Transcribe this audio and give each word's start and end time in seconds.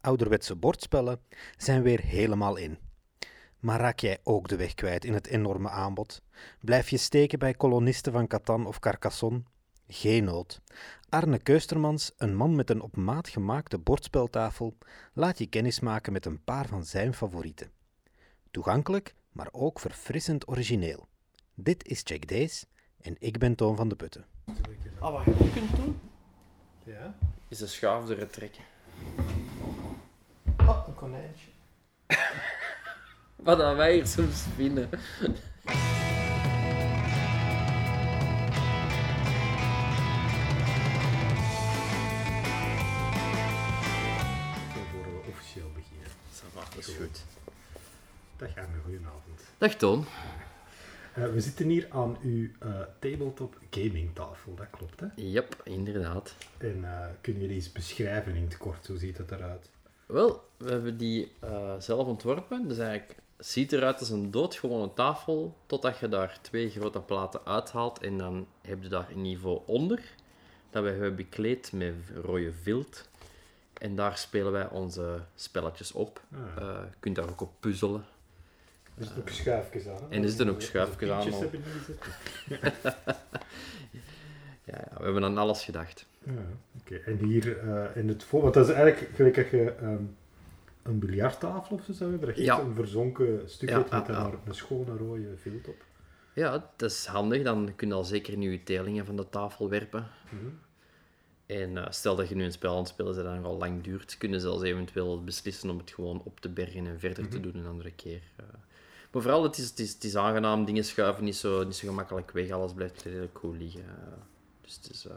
ouderwetse 0.00 0.56
bordspellen 0.56 1.20
zijn 1.56 1.82
weer 1.82 2.00
helemaal 2.00 2.56
in. 2.56 2.78
Maar 3.58 3.80
raak 3.80 3.98
jij 3.98 4.18
ook 4.22 4.48
de 4.48 4.56
weg 4.56 4.74
kwijt 4.74 5.04
in 5.04 5.14
het 5.14 5.26
enorme 5.26 5.68
aanbod? 5.68 6.22
Blijf 6.60 6.88
je 6.90 6.96
steken 6.96 7.38
bij 7.38 7.54
kolonisten 7.54 8.12
van 8.12 8.26
Catan 8.26 8.66
of 8.66 8.78
Carcassonne? 8.78 9.42
Geen 9.88 10.24
nood. 10.24 10.60
Arne 11.08 11.38
Keustermans, 11.38 12.12
een 12.16 12.36
man 12.36 12.54
met 12.56 12.70
een 12.70 12.80
op 12.80 12.96
maat 12.96 13.28
gemaakte 13.28 13.78
bordspeltafel, 13.78 14.76
laat 15.12 15.38
je 15.38 15.46
kennismaken 15.46 16.12
met 16.12 16.26
een 16.26 16.44
paar 16.44 16.66
van 16.66 16.84
zijn 16.84 17.14
favorieten. 17.14 17.70
Toegankelijk, 18.50 19.14
maar 19.32 19.48
ook 19.52 19.80
verfrissend 19.80 20.48
origineel. 20.48 21.08
Dit 21.54 21.86
is 21.86 22.00
Check 22.04 22.28
Days 22.28 22.64
en 23.00 23.16
ik 23.18 23.38
ben 23.38 23.54
Toon 23.54 23.76
van 23.76 23.88
de 23.88 23.96
Putten. 23.96 24.24
Ah, 24.98 25.12
wat 25.12 25.24
je 25.24 25.44
ook 25.44 25.52
kunt 25.52 25.76
doen, 25.76 26.00
Ja? 26.84 27.14
is 27.48 27.58
de 27.58 27.66
schaaf 27.66 28.08
eruit 28.08 28.32
trekken. 28.32 28.62
Oh, 30.70 30.88
een 30.88 30.94
konijntje. 30.94 31.48
Wat 33.46 33.60
aan 33.60 33.76
wij 33.76 33.94
hier 33.94 34.06
soms 34.06 34.44
vinden. 34.54 34.88
Zo 34.90 34.96
voor 44.90 45.02
we 45.02 45.20
officieel 45.28 45.70
beginnen. 45.74 46.08
Is 46.76 46.86
goed. 46.86 47.24
Dag 48.36 48.56
Arne, 48.56 48.78
goedenavond. 48.82 49.40
Dag 49.58 49.74
Toon. 49.74 50.04
Eh, 51.14 51.32
we 51.32 51.40
zitten 51.40 51.68
hier 51.68 51.86
aan 51.90 52.18
uw 52.22 52.48
eh, 52.58 52.80
tabletop 52.98 53.58
gaming 53.70 54.14
tafel, 54.14 54.54
dat 54.54 54.70
klopt 54.70 55.00
hè? 55.00 55.06
Yep, 55.14 55.60
inderdaad. 55.64 56.34
En 56.58 56.84
eh, 56.84 57.06
kunnen 57.20 57.42
jullie 57.42 57.56
eens 57.56 57.72
beschrijven 57.72 58.34
in 58.34 58.44
het 58.44 58.56
kort, 58.56 58.86
hoe 58.86 58.98
ziet 58.98 59.18
het 59.18 59.30
eruit? 59.30 59.70
Wel, 60.10 60.44
we 60.56 60.70
hebben 60.70 60.96
die 60.96 61.32
eh, 61.40 61.74
zelf 61.78 62.06
ontworpen. 62.06 62.68
Dus 62.68 62.78
eigenlijk 62.78 63.18
ziet 63.38 63.72
eruit 63.72 64.00
als 64.00 64.10
een 64.10 64.30
doodgewone 64.30 64.94
tafel, 64.94 65.56
totdat 65.66 65.98
je 65.98 66.08
daar 66.08 66.38
twee 66.40 66.70
grote 66.70 67.00
platen 67.00 67.40
uithaalt 67.44 68.00
en 68.00 68.18
dan 68.18 68.46
heb 68.62 68.82
je 68.82 68.88
daar 68.88 69.10
een 69.10 69.22
niveau 69.22 69.60
onder, 69.66 70.00
dat 70.70 70.82
we 70.82 70.88
hebben 70.88 71.16
bekleed 71.16 71.72
met 71.72 71.94
rode 72.22 72.52
vilt. 72.52 73.08
En 73.72 73.94
daar 73.96 74.18
spelen 74.18 74.52
wij 74.52 74.68
onze 74.68 75.20
spelletjes 75.34 75.92
op. 75.92 76.20
Ah. 76.32 76.38
Eh, 76.56 76.82
je 76.90 76.96
kunt 76.98 77.16
daar 77.16 77.28
ook 77.28 77.40
op 77.40 77.52
puzzelen. 77.60 78.04
Er 78.98 79.04
zitten 79.04 79.22
ook 79.22 79.28
schuifjes 79.28 79.86
aan. 79.86 79.94
hè? 79.94 80.08
En 80.08 80.22
er 80.22 80.28
zitten 80.28 80.48
ook 80.48 80.60
schuifjes 80.60 81.10
aan, 81.10 81.32
al. 81.32 81.42
ja, 84.64 84.88
we 84.96 85.04
hebben 85.04 85.24
aan 85.24 85.38
alles 85.38 85.64
gedacht. 85.64 86.06
Ja, 86.24 86.32
oké. 86.80 86.94
En 86.96 87.16
hier 87.16 87.58
eh, 87.58 87.96
in 87.96 88.08
het 88.08 88.22
voor, 88.24 88.42
want 88.42 88.54
dat 88.54 88.68
is 88.68 88.74
eigenlijk 88.74 89.14
gelijk 89.14 89.34
dat 89.34 89.50
je 89.50 89.70
ehm, 89.70 90.02
een 90.82 90.98
biljarttafel 90.98 91.76
of 91.76 91.84
zo 91.84 91.92
zou 91.92 92.10
hebben, 92.10 92.28
dat 92.28 92.36
je 92.38 92.44
Ja. 92.44 92.56
echt 92.58 92.66
een 92.66 92.74
verzonken 92.74 93.50
stuk 93.50 93.68
Ja, 93.68 93.76
hebt 93.78 93.90
met 93.90 94.06
daar 94.06 94.32
een 94.46 94.54
schone 94.54 94.96
rode 94.96 95.36
vilt 95.36 95.68
op. 95.68 95.84
Ja, 96.32 96.70
dat 96.76 96.90
is 96.90 97.06
handig. 97.06 97.42
Dan 97.42 97.72
kun 97.76 97.88
je 97.88 97.94
al 97.94 98.04
zeker 98.04 98.36
nu 98.36 98.50
je 98.50 98.62
telingen 98.62 99.06
van 99.06 99.16
de 99.16 99.28
tafel 99.28 99.68
werpen. 99.68 100.06
Mhm. 100.24 100.46
En 101.46 101.76
eh, 101.76 101.90
stel 101.90 102.16
dat 102.16 102.28
je 102.28 102.34
nu 102.34 102.44
een 102.44 102.52
spel 102.52 102.72
aan 102.72 102.78
het 102.78 102.88
spelen 102.88 103.14
bent 103.14 103.26
dat 103.26 103.34
nog 103.36 103.44
al 103.44 103.56
lang 103.58 103.82
duurt, 103.82 104.18
kun 104.18 104.30
je 104.30 104.40
zelfs 104.40 104.62
eventueel 104.62 105.24
beslissen 105.24 105.70
om 105.70 105.78
het 105.78 105.90
gewoon 105.90 106.22
op 106.24 106.40
te 106.40 106.48
bergen 106.48 106.86
en 106.86 106.98
verder 107.00 107.28
te 107.28 107.40
doen 107.40 107.56
een 107.56 107.66
andere 107.66 107.92
keer. 107.92 108.22
eh. 108.36 108.44
Maar 109.12 109.22
vooral, 109.22 109.42
het 109.42 109.58
is, 109.58 109.68
het, 109.68 109.78
is, 109.78 109.92
het 109.92 110.04
is 110.04 110.16
aangenaam, 110.16 110.64
dingen 110.64 110.84
schuiven 110.84 111.24
niet 111.24 111.36
zo, 111.36 111.64
niet 111.64 111.74
zo 111.76 111.88
gemakkelijk 111.88 112.30
weg, 112.30 112.50
alles 112.50 112.72
blijft 112.74 113.02
redelijk 113.02 113.38
goed 113.38 113.56
liggen. 113.56 113.84
dus 114.60 114.74
het 114.82 114.90
is 114.90 115.04
een 115.04 115.16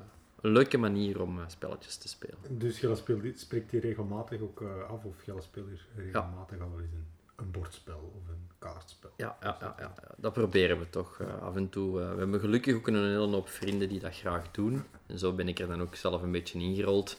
leuke 0.52 0.78
manier 0.78 1.22
om 1.22 1.40
eh, 1.40 1.46
spelletjes 1.48 1.96
te 1.98 2.08
spelen. 2.08 2.38
Dus 2.50 2.80
je 2.80 2.96
speelt, 2.96 3.40
spreekt 3.40 3.72
hier 3.72 3.82
regelmatig 3.82 4.42
ook 4.42 4.62
eh, 4.62 4.90
af, 4.90 5.04
of 5.04 5.26
je 5.26 5.34
speelt 5.40 5.68
hier 5.68 5.86
regelmatig 5.96 6.60
al 6.60 6.70
wel 6.72 6.80
eens 6.80 6.92
een, 6.92 7.06
een 7.36 7.52
bordspel 7.52 8.14
of 8.22 8.28
een 8.30 8.48
kaartspel. 8.60 9.10
Ja, 9.18 9.38
ja, 9.42 9.58
ja, 9.60 9.76
ja, 9.80 9.94
ja. 10.02 10.08
dat 10.18 10.34
proberen 10.34 10.80
we 10.80 10.90
toch 10.90 11.20
eh, 11.20 11.42
af 11.42 11.56
en 11.56 11.70
toe. 11.70 11.98
we 11.98 12.20
hebben 12.20 12.40
gelukkig 12.40 12.76
ook 12.76 12.88
een 12.88 12.96
hele 12.96 13.28
hoop 13.28 13.50
vrienden 13.50 13.90
die 13.90 14.00
dat 14.00 14.16
graag 14.16 14.52
doen. 14.52 14.84
En 15.06 15.20
zo 15.20 15.34
ben 15.34 15.48
ik 15.48 15.60
er 15.60 15.68
dan 15.68 15.82
ook 15.82 15.96
zelf 15.96 16.22
een 16.22 16.32
beetje 16.32 16.60
ingerold. 16.60 17.18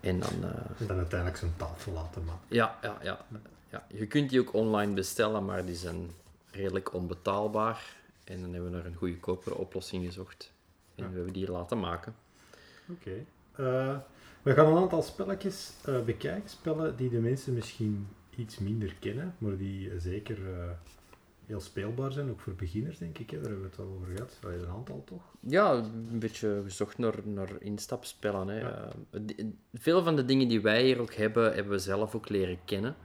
En 0.00 0.18
dan, 0.20 0.44
En 0.78 0.86
dan 0.86 0.96
uiteindelijk 0.96 1.38
zo'n 1.40 1.52
tafel 1.56 1.92
laten 1.92 2.24
maken. 2.24 2.40
ja, 2.48 2.78
ja, 2.82 2.98
ja, 3.02 3.24
ja. 3.70 3.86
Je 3.88 4.06
kunt 4.06 4.30
die 4.30 4.40
ook 4.40 4.52
online 4.54 4.92
bestellen, 4.92 5.44
maar 5.44 5.64
die 5.66 5.74
zijn 5.74 6.10
redelijk 6.50 6.92
onbetaalbaar. 6.94 7.96
En 8.24 8.40
dan 8.40 8.52
hebben 8.52 8.70
we 8.70 8.76
naar 8.76 8.86
een 8.86 8.94
goedkopere 8.94 9.54
oplossing 9.54 10.04
gezocht. 10.04 10.52
En 10.94 11.04
Ja. 11.04 11.10
we 11.10 11.16
hebben 11.16 11.32
die 11.32 11.50
laten 11.50 11.80
maken. 11.80 12.14
Oké. 12.90 13.24
Eh, 13.56 13.96
we 14.42 14.54
gaan 14.54 14.66
een 14.66 14.82
aantal 14.82 15.02
spelletjes 15.02 15.72
eh, 15.84 16.02
bekijken. 16.02 16.50
Spellen 16.50 16.96
die 16.96 17.10
de 17.10 17.20
mensen 17.20 17.54
misschien 17.54 18.08
iets 18.36 18.58
minder 18.58 18.94
kennen, 19.00 19.34
maar 19.38 19.56
die 19.56 19.90
eh, 19.90 19.96
zeker 19.98 20.38
heel 21.46 21.60
speelbaar 21.60 22.12
zijn, 22.12 22.30
ook 22.30 22.40
voor 22.40 22.54
beginners, 22.54 22.98
denk 22.98 23.18
ik. 23.18 23.30
Hè? 23.30 23.40
Daar 23.40 23.50
hebben 23.50 23.70
we 23.70 23.76
het 23.76 23.86
al 23.86 23.94
over 23.94 24.14
gehad. 24.14 24.38
Allee, 24.44 24.58
een 24.58 24.68
aantal 24.68 25.02
toch? 25.04 25.22
Ja, 25.40 25.72
een 25.72 26.18
beetje 26.18 26.60
gezocht 26.64 26.98
naar, 26.98 27.14
naar 27.24 27.50
instapspellen. 27.58 28.48
Hè. 28.48 28.60
Ja. 28.60 28.92
Veel 29.74 30.02
van 30.02 30.16
de 30.16 30.24
dingen 30.24 30.48
die 30.48 30.60
wij 30.60 30.84
hier 30.84 31.00
ook 31.00 31.14
hebben, 31.14 31.54
hebben 31.54 31.72
we 31.72 31.78
zelf 31.78 32.14
ook 32.14 32.28
leren 32.28 32.58
kennen. 32.64 32.96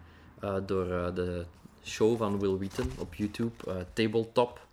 door 0.65 1.13
de 1.13 1.45
show 1.83 2.17
van 2.17 2.39
Will 2.39 2.57
Wheaton 2.57 2.89
op 2.99 3.15
YouTube, 3.15 3.85
Tabletop. 3.93 4.67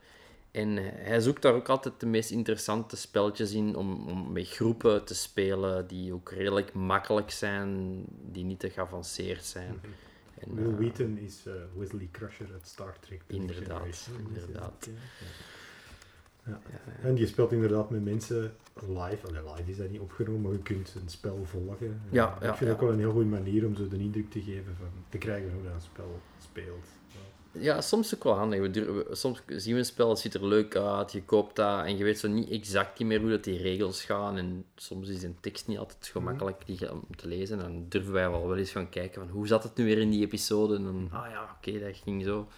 En 0.58 0.76
hij 1.04 1.20
zoekt 1.20 1.42
daar 1.42 1.54
ook 1.54 1.68
altijd 1.68 2.00
de 2.00 2.06
meest 2.06 2.30
interessante 2.30 2.96
spelletjes 2.96 3.52
in 3.52 3.76
om, 3.76 4.08
om 4.08 4.32
met 4.32 4.48
groepen 4.48 5.04
te 5.04 5.14
spelen 5.14 5.86
die 5.86 6.12
ook 6.12 6.30
redelijk 6.30 6.72
makkelijk 6.72 7.30
zijn, 7.30 8.02
die 8.32 8.44
niet 8.44 8.60
te 8.60 8.70
geavanceerd 8.70 9.44
zijn. 9.44 9.80
En, 10.38 10.54
Will 10.54 10.72
eh, 10.72 10.76
Wheaton 10.76 11.18
is 11.18 11.46
eh, 11.46 11.52
Wesley 11.76 12.08
Crusher 12.12 12.46
uit 12.52 12.66
Star 12.66 12.94
Trek. 13.00 13.22
Inderdaad, 13.26 13.66
Generation. 13.66 14.16
inderdaad. 14.34 14.88
Ja. 16.44 16.60
En 17.02 17.14
die 17.14 17.26
speelt 17.26 17.52
inderdaad 17.52 17.90
met 17.90 18.04
mensen 18.04 18.52
live. 18.74 19.26
Allee, 19.26 19.54
live 19.54 19.70
is 19.70 19.76
dat 19.76 19.90
niet 19.90 20.00
opgenomen, 20.00 20.40
maar 20.40 20.52
je 20.52 20.58
kunt 20.58 20.94
een 21.02 21.08
spel 21.08 21.44
volgen. 21.44 22.00
Ja, 22.10 22.34
ik 22.34 22.54
vind 22.54 22.70
ja. 22.70 22.70
ook 22.70 22.80
wel 22.80 22.92
een 22.92 22.98
heel 22.98 23.12
goede 23.12 23.28
manier 23.28 23.66
om 23.66 23.74
zo 23.74 23.88
de 23.88 23.98
indruk 23.98 24.30
te 24.30 24.40
geven 24.40 24.76
van 24.78 24.90
te 25.08 25.18
krijgen 25.18 25.52
hoe 25.52 25.62
dat 25.62 25.72
een 25.72 25.80
spel 25.80 26.20
speelt. 26.42 26.86
Ja. 27.60 27.80
Soms 27.80 28.14
ook 28.14 28.24
wel 28.24 28.34
handig. 28.34 28.60
We 28.60 29.06
soms 29.10 29.42
zien 29.46 29.72
we 29.72 29.78
een 29.78 29.84
spel, 29.84 30.08
het 30.08 30.18
ziet 30.18 30.34
er 30.34 30.46
leuk 30.46 30.76
uit, 30.76 31.12
je 31.12 31.22
koopt 31.22 31.56
dat 31.56 31.84
en 31.84 31.96
je 31.96 32.04
weet 32.04 32.18
zo 32.18 32.28
niet 32.28 32.50
exact 32.50 32.98
niet 32.98 33.08
meer 33.08 33.20
hoe 33.20 33.30
dat 33.30 33.44
die 33.44 33.62
regels 33.62 34.04
gaan. 34.04 34.36
En 34.36 34.64
soms 34.76 35.08
is 35.08 35.22
een 35.22 35.36
tekst 35.40 35.66
niet 35.66 35.78
altijd 35.78 36.06
gemakkelijk 36.06 36.62
die, 36.66 36.92
om 36.92 37.16
te 37.16 37.28
lezen. 37.28 37.58
En 37.58 37.64
dan 37.64 37.86
durven 37.88 38.12
wij 38.12 38.30
wel 38.30 38.48
wel 38.48 38.56
eens 38.56 38.70
gaan 38.70 38.88
kijken 38.88 39.20
van 39.20 39.30
hoe 39.30 39.46
zat 39.46 39.62
het 39.62 39.76
nu 39.76 39.84
weer 39.84 39.98
in 39.98 40.10
die 40.10 40.24
episode. 40.24 40.76
En 40.76 40.84
dan, 40.84 41.08
ah 41.12 41.30
ja, 41.30 41.56
oké, 41.58 41.78
dat 41.78 41.96
ging 41.96 42.24
zo. 42.24 42.48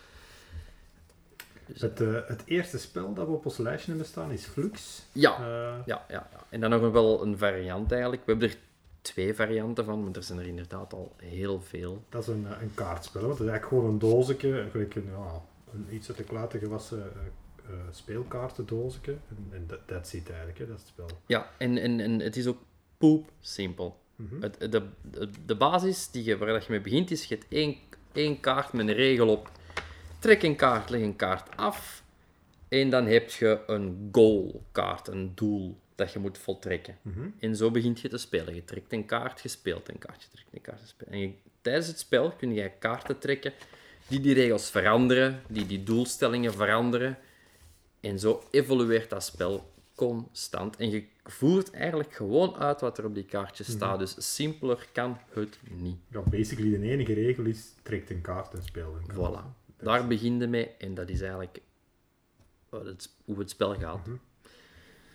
Dus, 1.66 1.80
Het, 1.80 2.00
eh, 2.00 2.14
het 2.26 2.42
eerste 2.44 2.78
spel 2.78 3.14
dat 3.14 3.26
we 3.26 3.32
op 3.32 3.44
ons 3.44 3.56
lijstje 3.56 3.90
hebben 3.90 4.08
staan 4.08 4.30
is 4.30 4.44
Flux. 4.44 5.02
ja, 5.12 5.36
Eh, 5.38 5.86
ja, 5.86 6.04
ja, 6.08 6.28
ja. 6.32 6.44
En 6.48 6.60
dan 6.60 6.70
nog 6.70 6.92
wel 6.92 7.22
een 7.22 7.38
variant 7.38 7.92
eigenlijk. 7.92 8.22
We 8.24 8.30
hebben 8.30 8.48
er 8.48 8.56
twee 9.02 9.34
varianten 9.34 9.84
van, 9.84 10.04
maar 10.04 10.12
er 10.12 10.22
zijn 10.22 10.38
er 10.38 10.46
inderdaad 10.46 10.92
al 10.92 11.12
heel 11.16 11.60
veel. 11.60 12.04
Dat 12.08 12.22
is 12.22 12.28
een, 12.28 12.46
eh, 12.46 12.62
een 12.62 12.74
kaartspel, 12.74 13.20
want 13.20 13.38
het 13.38 13.46
is 13.46 13.52
eigenlijk 13.52 13.82
gewoon 13.82 13.92
een 13.92 14.10
doosje, 14.10 14.68
gelijk 14.70 14.94
een, 14.94 15.08
ja, 15.10 15.42
een 15.72 15.86
iets 15.94 16.08
uit 16.08 16.16
de 16.16 16.24
kluiten 16.24 16.58
gewassen 16.58 16.98
uh, 16.98 17.22
uh, 17.70 17.80
speelkaartendoosje. 17.90 19.16
En, 19.50 19.64
dat 19.66 19.78
that's 19.86 20.12
it 20.12 20.28
eigenlijk, 20.28 20.58
hè, 20.58 20.66
dat 20.66 20.76
is 20.76 20.82
het 20.82 20.90
spel. 20.90 21.08
Ja, 21.26 21.50
en, 21.58 21.78
en, 21.78 22.00
en 22.00 22.20
het 22.20 22.36
is 22.36 22.46
ook 22.46 22.58
poep 22.98 23.30
simpel. 23.40 23.98
Mhm. 24.16 24.42
Het, 24.42 24.60
de, 24.60 24.82
de, 25.10 25.30
de 25.46 25.56
basis 25.56 26.10
die 26.10 26.24
je, 26.24 26.38
waar 26.38 26.48
dat 26.48 26.64
je 26.64 26.70
mee 26.70 26.80
begint 26.80 27.10
is, 27.10 27.24
je 27.24 27.34
hebt 27.34 27.46
één, 27.52 27.76
één 28.12 28.40
kaart 28.40 28.72
met 28.72 28.88
een 28.88 28.94
regel 28.94 29.28
op. 29.28 29.50
Trek 30.18 30.42
een 30.42 30.56
kaart, 30.56 30.90
leg 30.90 31.00
een 31.00 31.16
kaart 31.16 31.56
af. 31.56 32.02
En 32.68 32.90
dan 32.90 33.06
heb 33.06 33.30
je 33.30 33.60
een 33.66 34.08
goalkaart, 34.12 35.08
een 35.08 35.32
doel 35.34 35.76
dat 36.00 36.12
je 36.12 36.18
moet 36.18 36.38
voltrekken. 36.38 36.98
Mhm. 37.02 37.28
En 37.38 37.56
zo 37.56 37.70
begint 37.70 38.00
je 38.00 38.08
te 38.08 38.18
spelen. 38.18 38.54
Je 38.54 38.64
trekt 38.64 38.92
een 38.92 39.04
kaart, 39.06 39.40
je 39.40 39.48
speelt 39.48 39.88
een 39.88 39.98
kaart, 39.98 40.22
je 40.22 40.28
trekt 40.32 40.48
een 40.52 40.60
kaart, 40.60 40.80
je 40.80 40.86
speelt. 40.86 41.10
En 41.10 41.18
je- 41.18 41.32
tijdens 41.60 41.86
het 41.86 41.98
spel 41.98 42.30
kun 42.32 42.54
je 42.54 42.70
kaarten 42.78 43.18
trekken 43.18 43.52
die 44.08 44.20
die 44.20 44.34
regels 44.34 44.70
veranderen, 44.70 45.42
die 45.48 45.66
die 45.66 45.82
doelstellingen 45.82 46.52
veranderen. 46.52 47.18
En 48.00 48.18
zo 48.18 48.42
evolueert 48.50 49.10
dat 49.10 49.24
spel 49.24 49.70
constant. 49.94 50.76
En 50.76 50.91
je 50.91 51.04
voert 51.24 51.70
eigenlijk 51.72 52.14
gewoon 52.14 52.56
uit 52.56 52.80
wat 52.80 52.98
er 52.98 53.04
op 53.04 53.14
die 53.14 53.24
kaartjes 53.24 53.70
staat. 53.70 53.98
Dus 53.98 54.34
simpeler 54.34 54.86
kan 54.92 55.18
het 55.30 55.58
niet. 55.70 55.96
Ja, 56.08 56.20
basically 56.20 56.78
de 56.78 56.91
enige 56.91 57.12
regel 57.12 57.44
is, 57.44 57.72
trekt 57.82 58.10
een 58.10 58.20
kaart 58.20 58.54
en 58.54 58.62
speel 58.62 58.96
een 59.00 59.06
kaart. 59.16 59.42
Voilà. 59.42 59.58
Daar 59.82 60.06
begin 60.06 60.38
je 60.41 60.46
mee 60.46 60.66
en 60.78 60.94
dat 60.94 61.08
is 61.08 61.20
eigenlijk 61.20 61.60
hoe 63.24 63.38
het 63.38 63.50
spel 63.50 63.74
gaat. 63.74 64.06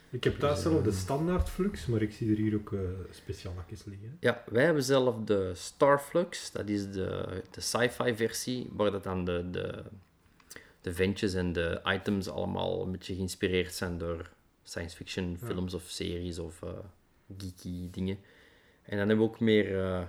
Ik 0.09 0.23
heb 0.23 0.39
thuis 0.39 0.61
zelf 0.61 0.83
de 0.83 0.91
standaard 0.91 1.49
Flux, 1.49 1.85
maar 1.85 2.01
ik 2.01 2.13
zie 2.13 2.31
er 2.31 2.37
hier 2.37 2.55
ook 2.55 2.71
uh, 2.71 2.79
specialetjes 3.09 3.85
liggen. 3.85 4.17
Ja, 4.19 4.43
wij 4.49 4.63
hebben 4.63 4.83
zelf 4.83 5.15
de 5.23 5.51
Starflux, 5.53 6.51
dat 6.51 6.69
is 6.69 6.91
de, 6.91 7.41
de 7.51 7.61
sci-fi 7.61 8.15
versie, 8.15 8.69
waar 8.71 8.91
dat 8.91 9.03
dan 9.03 9.25
de, 9.25 9.49
de, 9.51 9.83
de 10.81 10.93
ventjes 10.93 11.33
en 11.33 11.53
de 11.53 11.81
items 11.85 12.29
allemaal 12.29 12.81
een 12.81 12.91
beetje 12.91 13.15
geïnspireerd 13.15 13.73
zijn 13.73 13.97
door 13.97 14.29
science 14.63 14.95
fiction 14.95 15.37
films 15.43 15.73
of 15.73 15.83
series 15.83 16.39
of 16.39 16.61
eh, 16.61 16.69
geeky 17.37 17.89
dingen. 17.91 18.17
En 18.83 18.97
dan 18.97 19.07
hebben 19.07 19.25
we 19.25 19.31
ook 19.31 19.39
meer 19.39 19.81
eh, 19.83 20.01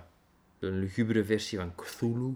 een 0.59 0.79
lugubere 0.79 1.23
versie 1.23 1.57
van 1.57 1.75
Cthulhu. 1.75 2.35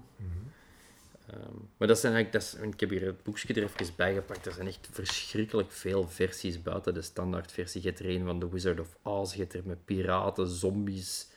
Ehm, 1.32 1.56
maar 1.78 1.88
dat 1.88 2.00
zijn 2.00 2.14
eigenlijk, 2.14 2.46
dat 2.46 2.62
is, 2.62 2.68
ik 2.74 2.80
heb 2.80 2.90
hier 2.90 3.06
het 3.06 3.24
boekje 3.24 3.54
er 3.54 3.64
even 3.64 3.96
bij 3.96 4.14
gepakt. 4.14 4.46
Er 4.46 4.54
zijn 4.54 4.68
echt 4.68 4.90
verschrikkelijk 4.92 5.72
veel 5.72 6.08
versies 6.08 6.62
buiten 6.62 6.94
de 6.94 7.02
standaardversie. 7.02 7.82
Je 7.82 7.88
hebt 7.88 8.00
er 8.00 8.10
een 8.10 8.26
van 8.26 8.40
The 8.40 8.50
Wizard 8.50 8.80
of 8.80 8.98
Oz, 9.02 9.34
je 9.34 9.40
hebt 9.40 9.54
er 9.54 9.62
met 9.66 9.86
piraten, 9.86 10.48
zombies, 10.48 11.30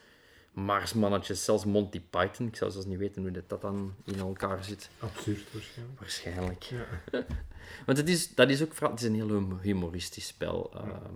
Marsmannetjes, 0.52 1.44
zelfs 1.44 1.64
Monty 1.64 2.00
Python. 2.00 2.46
Ik 2.46 2.56
zou 2.56 2.70
zelfs 2.70 2.87
niet 2.87 2.99
weten 2.99 3.23
hoe 3.23 3.44
dat, 3.46 3.61
dan 3.61 3.94
in 4.05 4.19
elkaar 4.19 4.64
zit. 4.64 4.91
Absurd 4.99 5.52
waarschijnlijk. 5.52 5.99
Waarschijnlijk. 5.99 6.62
Ja. 6.62 6.87
Want 7.87 7.99
het 7.99 8.08
is, 8.08 8.35
dat 8.35 8.50
is 8.50 8.62
ook 8.62 8.73
vooral, 8.73 8.91
het 8.91 9.00
is 9.00 9.06
een 9.06 9.14
heel 9.14 9.29
hum- 9.29 9.58
humoristisch 9.58 10.26
spel. 10.26 10.73
Ehm, 10.75 11.14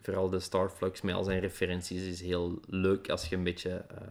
vooral 0.00 0.30
de 0.30 0.40
Starflux 0.40 1.00
met 1.00 1.14
al 1.14 1.24
zijn 1.24 1.40
referenties 1.40 2.02
is 2.02 2.20
heel 2.20 2.60
leuk 2.66 3.08
als 3.08 3.28
je 3.28 3.36
een 3.36 3.44
beetje 3.44 3.70
eh, 3.70 4.08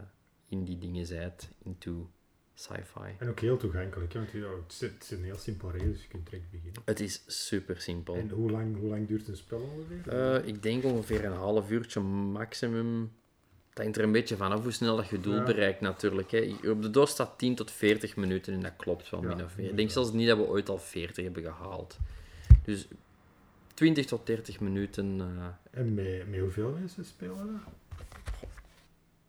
in 0.48 0.63
die 0.63 0.78
dingen 0.78 1.06
zijt, 1.06 1.50
into 1.63 2.10
sci-fi. 2.55 3.15
En 3.19 3.29
ook 3.29 3.39
heel 3.39 3.57
toegankelijk, 3.57 4.13
hè, 4.13 4.19
want 4.19 4.31
ja, 4.31 4.39
het 4.63 4.71
is- 4.71 4.79
het 4.79 5.05
zijn 5.05 5.23
heel 5.23 5.38
simpele 5.38 5.71
regels, 5.71 6.01
je 6.01 6.07
kunt 6.07 6.29
direct 6.29 6.51
beginnen. 6.51 6.81
Het 6.85 7.00
is 7.00 7.23
super 7.27 7.81
simpel. 7.81 8.15
En 8.15 8.29
hoe 8.29 8.51
lang, 8.51 8.77
hoe 8.79 8.89
lang 8.89 9.07
duurt 9.07 9.27
een 9.27 9.38
spel 9.38 9.59
ongeveer? 9.59 10.13
Eh, 10.38 10.47
ik 10.47 10.63
denk 10.63 10.83
ongeveer 10.83 11.25
een 11.25 11.31
half 11.33 11.69
uurtje 11.71 12.00
maximum. 12.00 13.11
Het 13.69 13.81
hangt 13.83 13.97
er 13.97 14.03
een 14.03 14.11
beetje 14.11 14.35
vanaf 14.38 14.61
hoe 14.63 14.71
snel 14.71 14.95
dat 14.95 15.07
je 15.07 15.19
doel 15.19 15.35
Ja. 15.35 15.44
bereikt 15.44 15.81
natuurlijk. 15.81 16.31
Hè. 16.31 16.55
Op 16.69 16.81
de 16.81 16.89
doos 16.89 17.09
staat 17.09 17.38
10 17.38 17.55
tot 17.55 17.71
40 17.71 18.15
minuten 18.15 18.53
en 18.53 18.59
dat 18.61 18.73
klopt 18.77 19.09
wel 19.09 19.21
Ja, 19.21 19.27
min 19.35 19.44
of 19.45 19.57
meer. 19.57 19.69
Ik 19.69 19.77
denk 19.77 19.89
zelfs 19.91 20.11
niet 20.11 20.27
dat 20.27 20.38
we 20.38 20.44
ooit 20.47 20.69
al 20.69 20.77
40 20.79 21.23
hebben 21.23 21.44
gehaald. 21.44 21.97
Dus 22.63 22.88
20 23.73 24.06
tot 24.06 24.25
30 24.25 24.59
minuten. 24.59 25.21
eh, 25.21 25.79
En 25.79 25.94
met, 25.94 26.29
met 26.29 26.39
hoeveel 26.39 26.71
mensen 26.71 27.06
spelen 27.06 27.35
dat? 27.65 27.73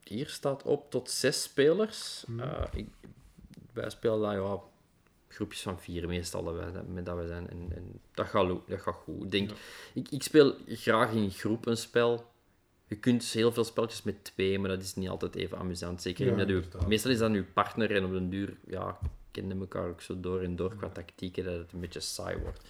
hier 0.05 0.29
staat 0.29 0.62
op 0.62 0.91
tot 0.91 1.11
6 1.11 1.43
spelers. 1.43 2.23
Hmm. 2.27 2.41
Eh, 2.41 2.62
ik, 2.73 2.87
wij 3.75 3.91
spelen 3.91 4.21
dan 4.21 4.35
ja, 4.35 4.59
groepjes 5.29 5.62
van 5.62 5.81
vier 5.81 6.06
meestal 6.09 6.44
dat 6.44 6.87
met 6.88 7.06
dat 7.06 7.17
we 7.17 7.26
zijn. 7.26 7.50
En, 7.50 7.67
en 7.75 8.00
dat, 8.15 8.26
gaat, 8.26 8.49
dat 8.69 8.81
gaat 8.81 8.94
goed. 8.94 9.25
Ik, 9.25 9.31
denk, 9.31 9.50
Ja. 9.50 9.56
ik, 9.94 10.09
ik 10.11 10.23
speel 10.23 10.55
graag 10.67 11.12
in 11.12 11.31
groep 11.31 11.67
een 11.67 11.76
spel. 11.76 12.32
Je 12.88 12.97
kunt 12.97 13.21
dus 13.21 13.32
heel 13.32 13.53
veel 13.53 13.65
spelletjes 13.65 14.03
met 14.03 14.25
twee, 14.25 14.59
maar 14.59 14.69
dat 14.69 14.82
is 14.82 14.94
niet 14.94 15.09
altijd 15.09 15.35
even 15.35 15.59
amusant. 15.59 16.03
Zeker 16.03 16.38
Ja, 16.38 16.47
uw- 16.47 16.62
meestal 16.88 17.11
is 17.11 17.19
dat 17.19 17.31
uw 17.31 17.44
partner 17.53 17.97
en 17.97 18.05
op 18.05 18.12
den 18.12 18.31
duur 18.31 18.56
ja, 18.67 18.99
kennen 19.31 19.61
elkaar 19.61 19.88
ook 19.88 20.00
zo 20.00 20.20
door 20.20 20.41
en 20.41 20.56
door 20.56 20.77
qua 20.77 20.88
tactieken 20.88 21.44
dat 21.44 21.59
het 21.59 21.73
een 21.73 21.81
beetje 21.81 22.00
saai 22.00 22.37
wordt. 22.38 22.61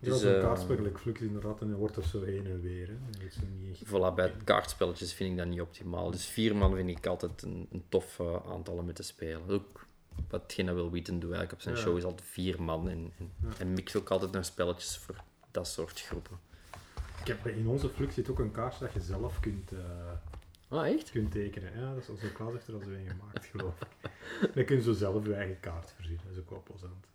Dus, 0.00 0.20
zo'n 0.20 0.34
eh, 0.34 0.40
kaartspel 0.40 0.76
gelijk 0.76 0.98
Flux 0.98 1.20
inderdaad, 1.20 1.60
en 1.60 1.68
dan 1.70 1.78
wordt 1.78 1.96
er 1.96 2.04
zo 2.04 2.22
heen 2.24 2.46
en 2.46 2.60
weer. 2.60 2.88
Hè. 2.88 3.24
Is 3.26 3.36
niet 3.58 3.70
echt... 3.80 3.86
Voilà, 3.88 4.14
bij 4.14 4.32
kaartspelletjes 4.44 5.12
vind 5.12 5.30
ik 5.30 5.36
dat 5.36 5.46
niet 5.46 5.60
optimaal. 5.60 6.10
Dus 6.10 6.26
vier 6.26 6.56
man 6.56 6.74
vind 6.74 6.88
ik 6.88 7.06
altijd 7.06 7.42
een, 7.42 7.66
een 7.72 7.84
tof 7.88 8.18
eh, 8.20 8.36
aantal 8.50 8.74
om 8.74 8.92
te 8.92 9.02
spelen. 9.02 9.40
Ook 9.48 9.86
watgene 10.28 10.72
dat 10.72 10.80
Will 10.80 10.90
Wheaton 10.90 11.14
doet 11.20 11.30
eigenlijk 11.32 11.52
op 11.52 11.60
zijn 11.60 11.74
Ja. 11.74 11.80
show 11.80 11.96
is 11.96 12.04
altijd 12.04 12.28
vier 12.28 12.62
man. 12.62 12.88
En, 12.88 13.12
en, 13.18 13.32
Ja. 13.42 13.48
en 13.58 13.72
mix 13.72 13.96
ook 13.96 14.10
altijd 14.10 14.32
naar 14.32 14.44
spelletjes 14.44 14.96
voor 14.98 15.16
dat 15.50 15.66
soort 15.68 16.00
groepen. 16.00 16.38
Ik 17.20 17.26
heb, 17.28 17.46
in 17.46 17.66
onze 17.66 17.88
Flux 17.88 18.14
zit 18.14 18.30
ook 18.30 18.38
een 18.38 18.50
kaartje 18.52 18.84
dat 18.84 18.92
je 18.92 19.00
zelf 19.00 19.40
kunt, 19.40 19.72
eh, 19.72 19.78
Ah, 20.68 20.86
echt? 20.86 21.10
kunt 21.10 21.30
tekenen. 21.30 21.78
Ja, 21.80 21.94
dat 21.94 22.02
is 22.02 22.08
onze 22.08 22.32
Klaas 22.32 22.52
heeft 22.52 22.68
er 22.68 22.74
al 22.74 22.80
zo 22.80 22.90
een 22.90 23.08
gemaakt, 23.08 23.44
geloof 23.46 23.74
ik. 23.80 24.10
Dan 24.54 24.64
kun 24.64 24.76
je 24.76 24.82
zo 24.82 24.92
zelf 24.92 25.26
je 25.26 25.34
eigen 25.34 25.60
kaart 25.60 25.90
voorzien. 25.96 26.18
Dat 26.24 26.32
is 26.32 26.38
ook 26.38 26.50
wel 26.50 26.62
plezant. 26.62 27.06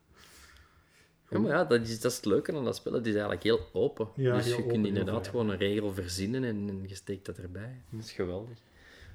Ja, 1.30 1.40
maar 1.40 1.52
ja, 1.52 1.64
dat 1.66 1.82
is, 1.82 2.00
dat 2.00 2.12
is 2.12 2.18
het 2.18 2.26
leuke 2.26 2.56
aan 2.56 2.64
dat 2.64 2.76
spel. 2.76 2.94
Het 2.94 3.06
is 3.06 3.12
eigenlijk 3.14 3.44
heel 3.44 3.70
open. 3.74 4.08
Ja, 4.16 4.36
dus 4.36 4.46
heel 4.46 4.54
je 4.56 4.60
open, 4.62 4.74
kunt 4.74 4.86
inderdaad 4.88 5.28
gewoon 5.28 5.50
een 5.50 5.58
regel 5.58 5.94
verzinnen 5.94 6.44
en, 6.44 6.70
en 6.70 6.88
je 6.88 6.96
steekt 6.96 7.26
dat 7.26 7.38
erbij. 7.38 7.82
Dat 7.90 8.04
is 8.04 8.12
geweldig. 8.12 8.58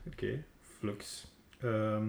Oké, 0.07 0.45
Flux. 0.61 1.27
Ehm, 1.61 2.09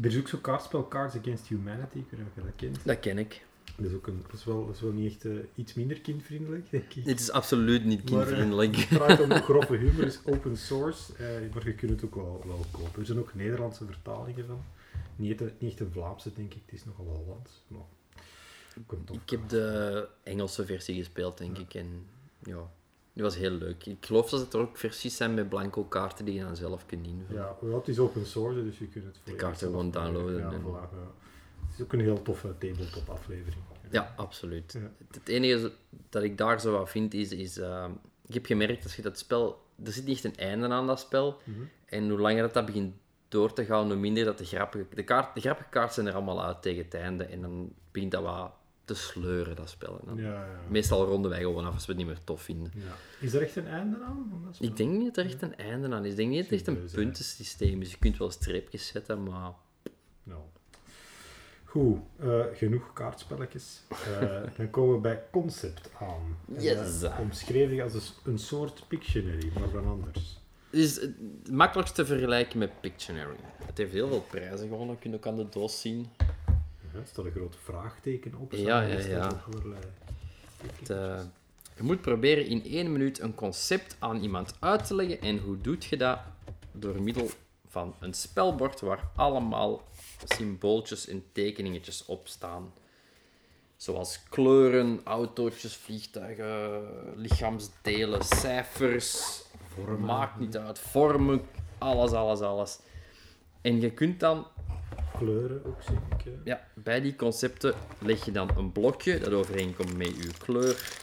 er 0.00 0.06
is 0.06 0.18
ook 0.18 0.28
zo'n 0.28 0.40
kaartspel 0.40 0.88
Cards 0.88 1.16
Against 1.16 1.46
Humanity, 1.46 1.98
ik 1.98 2.04
weet 2.10 2.20
niet 2.20 2.28
of 2.28 2.34
je 2.34 2.42
dat 2.42 2.52
kent. 2.56 2.78
Dat 2.84 3.00
ken 3.00 3.18
ik. 3.18 3.44
Dat 3.76 3.86
is 3.86 3.92
ook 3.92 4.06
een, 4.06 4.22
dat 4.26 4.32
is 4.32 4.44
wel, 4.44 4.66
dat 4.66 4.74
is 4.74 4.80
wel 4.80 4.92
niet 4.92 5.12
echt 5.12 5.24
eh, 5.24 5.32
iets 5.54 5.74
minder 5.74 6.00
kindvriendelijk, 6.00 6.70
denk 6.70 6.94
ik. 6.94 7.04
Dit 7.04 7.20
is 7.20 7.30
absoluut 7.30 7.84
niet 7.84 8.10
Maar, 8.10 8.20
eh, 8.20 8.26
kindvriendelijk. 8.26 8.76
Het 8.76 8.88
draait 8.88 9.20
om 9.20 9.30
grove 9.50 9.76
humor, 9.76 10.04
is 10.04 10.20
open 10.24 10.56
source, 10.56 11.12
eh, 11.16 11.54
maar 11.54 11.66
je 11.66 11.74
kunt 11.74 11.90
het 11.90 12.04
ook 12.04 12.14
wel, 12.14 12.42
wel 12.46 12.64
kopen. 12.70 13.00
Er 13.00 13.06
zijn 13.06 13.18
ook 13.18 13.34
Nederlandse 13.34 13.84
vertalingen 13.86 14.46
van. 14.46 14.64
Niet, 15.16 15.40
echt- 15.42 15.52
niet 15.60 15.70
echt 15.70 15.80
een 15.80 15.90
Vlaamse, 15.92 16.32
denk 16.32 16.54
ik, 16.54 16.62
het 16.66 16.74
is 16.74 16.84
nogal 16.84 17.04
Hollands. 17.06 17.62
Maar 17.68 17.80
Ik 19.12 19.30
heb 19.30 19.48
de 19.48 20.08
Engelse 20.22 20.66
versie 20.66 20.96
gespeeld, 20.96 21.38
denk 21.38 21.58
ik. 21.58 21.74
En 21.74 22.06
ja, 22.42 22.70
die 23.14 23.22
was 23.22 23.36
heel 23.36 23.50
leuk. 23.50 23.86
Ik 23.86 24.06
geloof 24.06 24.30
dat 24.30 24.54
er 24.54 24.60
ook 24.60 24.76
versies 24.76 25.16
zijn 25.16 25.34
met 25.34 25.48
blanco 25.48 25.84
kaarten 25.84 26.24
die 26.24 26.34
je 26.34 26.40
dan 26.40 26.56
zelf 26.56 26.86
kunt 26.86 27.06
invullen. 27.06 27.42
Ja, 27.62 27.76
het 27.76 27.88
is 27.88 27.98
open 27.98 28.26
source, 28.26 28.64
dus 28.64 28.78
je 28.78 28.88
kunt 28.88 29.04
het 29.04 29.18
voor 29.24 29.36
kaarten 29.36 29.68
gewoon 29.68 29.90
downloaden 29.90 30.38
Ja, 30.38 30.52
en- 30.52 30.60
voilà, 30.62 30.94
ja. 30.94 31.12
Het 31.66 31.78
is 31.78 31.82
ook 31.82 31.92
een 31.92 32.00
heel 32.00 32.22
toffe 32.22 32.48
tabletop 32.58 33.08
aflevering. 33.08 33.62
Ja, 33.90 34.14
absoluut. 34.16 34.72
Ja. 34.72 34.90
Het, 35.12 35.28
enige 35.28 35.72
dat 36.08 36.22
ik 36.22 36.38
daar 36.38 36.60
zo 36.60 36.72
wat 36.72 36.90
vind 36.90 37.14
is, 37.14 37.32
is 37.32 37.58
ehm, 37.58 37.90
ik 38.26 38.34
heb 38.34 38.46
gemerkt 38.46 38.82
als 38.82 38.96
je 38.96 39.02
dat 39.02 39.18
spel, 39.18 39.62
er 39.84 39.92
zit 39.92 40.04
niet 40.04 40.14
echt 40.14 40.24
een 40.24 40.36
einde 40.36 40.68
aan 40.68 40.86
dat 40.86 41.00
spel. 41.00 41.40
Mhm. 41.44 41.60
En 41.86 42.08
hoe 42.08 42.18
langer 42.18 42.42
dat, 42.42 42.54
dat 42.54 42.66
begint 42.66 42.94
door 43.28 43.52
te 43.52 43.64
gaan, 43.64 43.86
hoe 43.86 43.96
minder 43.96 44.24
dat 44.24 44.38
de 44.38 44.44
grappige, 44.44 44.86
de, 44.94 45.02
kaart, 45.02 45.34
de 45.34 45.40
grappige 45.40 45.68
kaarten 45.68 45.94
zijn 45.94 46.06
er 46.06 46.14
allemaal 46.14 46.44
uit 46.44 46.62
tegen 46.62 46.84
het 46.84 46.94
einde. 46.94 47.24
En 47.24 47.40
dan 47.40 47.72
begint 47.92 48.10
dat 48.10 48.22
wat 48.22 48.52
te 48.84 48.94
sleuren, 48.94 49.56
dat 49.56 49.68
spel. 49.70 49.98
En 50.00 50.06
dan- 50.06 50.16
Ja, 50.16 50.32
ja. 50.32 50.60
Meestal 50.68 51.04
ronden 51.06 51.30
wij 51.30 51.40
gewoon 51.40 51.64
af 51.64 51.74
als 51.74 51.86
we 51.86 51.92
het 51.92 52.00
niet 52.00 52.06
meer 52.10 52.24
tof 52.24 52.42
vinden. 52.42 52.72
ja. 52.74 52.94
Is 53.26 53.34
er 53.34 53.42
echt 53.42 53.56
een 53.56 53.66
einde 53.66 53.96
aan? 54.04 54.48
Ik 54.60 54.76
denk 54.76 54.90
niet 54.90 55.14
dat 55.14 55.24
er 55.24 55.30
echt 55.30 55.42
een 55.42 55.56
einde 55.56 55.94
aan 55.94 56.04
is. 56.04 56.10
Ik 56.10 56.16
denk 56.16 56.30
niet 56.30 56.40
dat 56.40 56.50
het 56.50 56.58
echt 56.58 56.68
een 56.68 56.88
puntensysteem 56.94 57.80
is. 57.80 57.90
Je 57.90 57.98
kunt 57.98 58.16
wel 58.18 58.30
streepjes 58.30 58.86
zetten, 58.86 59.22
maar... 59.22 59.52
Nou. 60.22 60.40
Goed, 61.64 61.98
eh, 62.20 62.40
genoeg 62.54 62.92
kaartspelletjes. 62.92 63.80
Eh, 64.20 64.42
dan 64.56 64.70
komen 64.70 64.94
we 64.94 65.00
bij 65.00 65.22
concept 65.30 65.90
aan. 66.00 66.36
Yes. 66.58 67.02
eh, 67.02 67.18
omschreven 67.20 67.80
als 67.82 68.12
een, 68.24 68.38
soort 68.38 68.84
Pictionary, 68.88 69.50
maar 69.58 69.70
dan 69.72 69.86
anders. 69.86 70.40
Het 70.70 70.80
is 70.82 71.00
het 71.00 71.50
makkelijkst 71.50 71.94
te 71.94 72.06
vergelijken 72.06 72.58
met 72.58 72.80
Pictionary. 72.80 73.36
Het 73.66 73.78
heeft 73.78 73.92
heel 73.92 74.08
veel 74.08 74.24
prijzen 74.30 74.68
gewonnen, 74.68 74.98
kun 74.98 75.10
je 75.10 75.16
ook 75.16 75.26
aan 75.26 75.36
de 75.36 75.48
doos 75.48 75.80
zien. 75.80 76.08
Ja, 76.94 77.00
er 77.00 77.06
staat 77.06 77.24
een 77.24 77.30
groot 77.30 77.56
vraagteken 77.62 78.34
op. 78.34 78.52
Ja, 78.52 78.82
ja, 78.82 78.98
ja. 78.98 79.42
Het, 80.78 80.90
eh, 80.90 81.20
je 81.76 81.82
moet 81.82 82.00
proberen 82.00 82.46
in 82.46 82.64
één 82.64 82.92
minuut 82.92 83.20
een 83.20 83.34
concept 83.34 83.96
aan 83.98 84.22
iemand 84.22 84.56
uit 84.60 84.86
te 84.86 84.94
leggen. 84.94 85.20
En 85.20 85.38
hoe 85.38 85.60
doe 85.60 85.76
je 85.90 85.96
dat? 85.96 86.18
Door 86.72 87.02
middel 87.02 87.30
van 87.68 87.94
een 88.00 88.14
spelbord 88.14 88.80
waar 88.80 89.10
allemaal 89.16 89.82
symbooltjes 90.24 91.08
en 91.08 91.24
tekeningetjes 91.32 92.04
op 92.04 92.28
staan. 92.28 92.72
Zoals 93.76 94.22
kleuren, 94.28 95.00
autootjes, 95.04 95.76
vliegtuigen, 95.76 96.82
lichaamsdelen, 97.16 98.24
cijfers. 98.24 99.42
Maakt 99.98 100.38
niet 100.38 100.56
uit. 100.56 100.78
Vormen, 100.78 101.40
alles, 101.78 102.12
alles, 102.12 102.40
alles. 102.40 102.78
En 103.60 103.80
je 103.80 103.90
kunt 103.90 104.20
dan 104.20 104.46
kleuren 105.18 105.64
ook, 105.64 105.82
zie 105.82 105.94
ik. 105.94 106.32
ja, 106.44 106.68
bij 106.74 107.00
die 107.00 107.16
concepten 107.16 107.74
leg 107.98 108.24
je 108.24 108.32
dan 108.32 108.50
een 108.56 108.72
blokje 108.72 109.18
dat 109.18 109.32
overeenkomt 109.32 109.96
met 109.96 110.16
je 110.16 110.30
kleur 110.38 111.02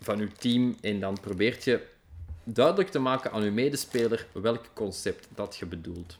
van 0.00 0.18
je 0.18 0.32
team 0.32 0.76
en 0.80 1.00
dan 1.00 1.20
probeert 1.20 1.64
je 1.64 1.86
duidelijk 2.44 2.88
te 2.88 2.98
maken 2.98 3.32
aan 3.32 3.44
je 3.44 3.50
medespeler 3.50 4.26
welk 4.32 4.64
concept 4.72 5.28
dat 5.34 5.56
je 5.56 5.66
bedoelt. 5.66 6.18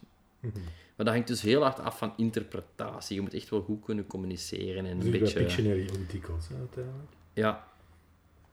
Maar 0.96 1.06
dat 1.06 1.14
hangt 1.14 1.28
dus 1.28 1.42
heel 1.42 1.62
hard 1.62 1.80
af 1.80 1.98
van 1.98 2.12
interpretatie. 2.16 3.16
Je 3.16 3.22
moet 3.22 3.34
echt 3.34 3.48
wel 3.48 3.62
goed 3.62 3.84
kunnen 3.84 4.06
communiceren 4.06 4.86
en 4.86 4.96
Dus 4.96 5.04
een 5.04 5.10
bij 5.10 5.20
beetje... 5.20 5.38
Pictionary 5.38 5.90
dikwijls, 6.10 6.48
hè, 6.48 6.54
uiteindelijk. 6.56 7.10
Ja, 7.32 7.68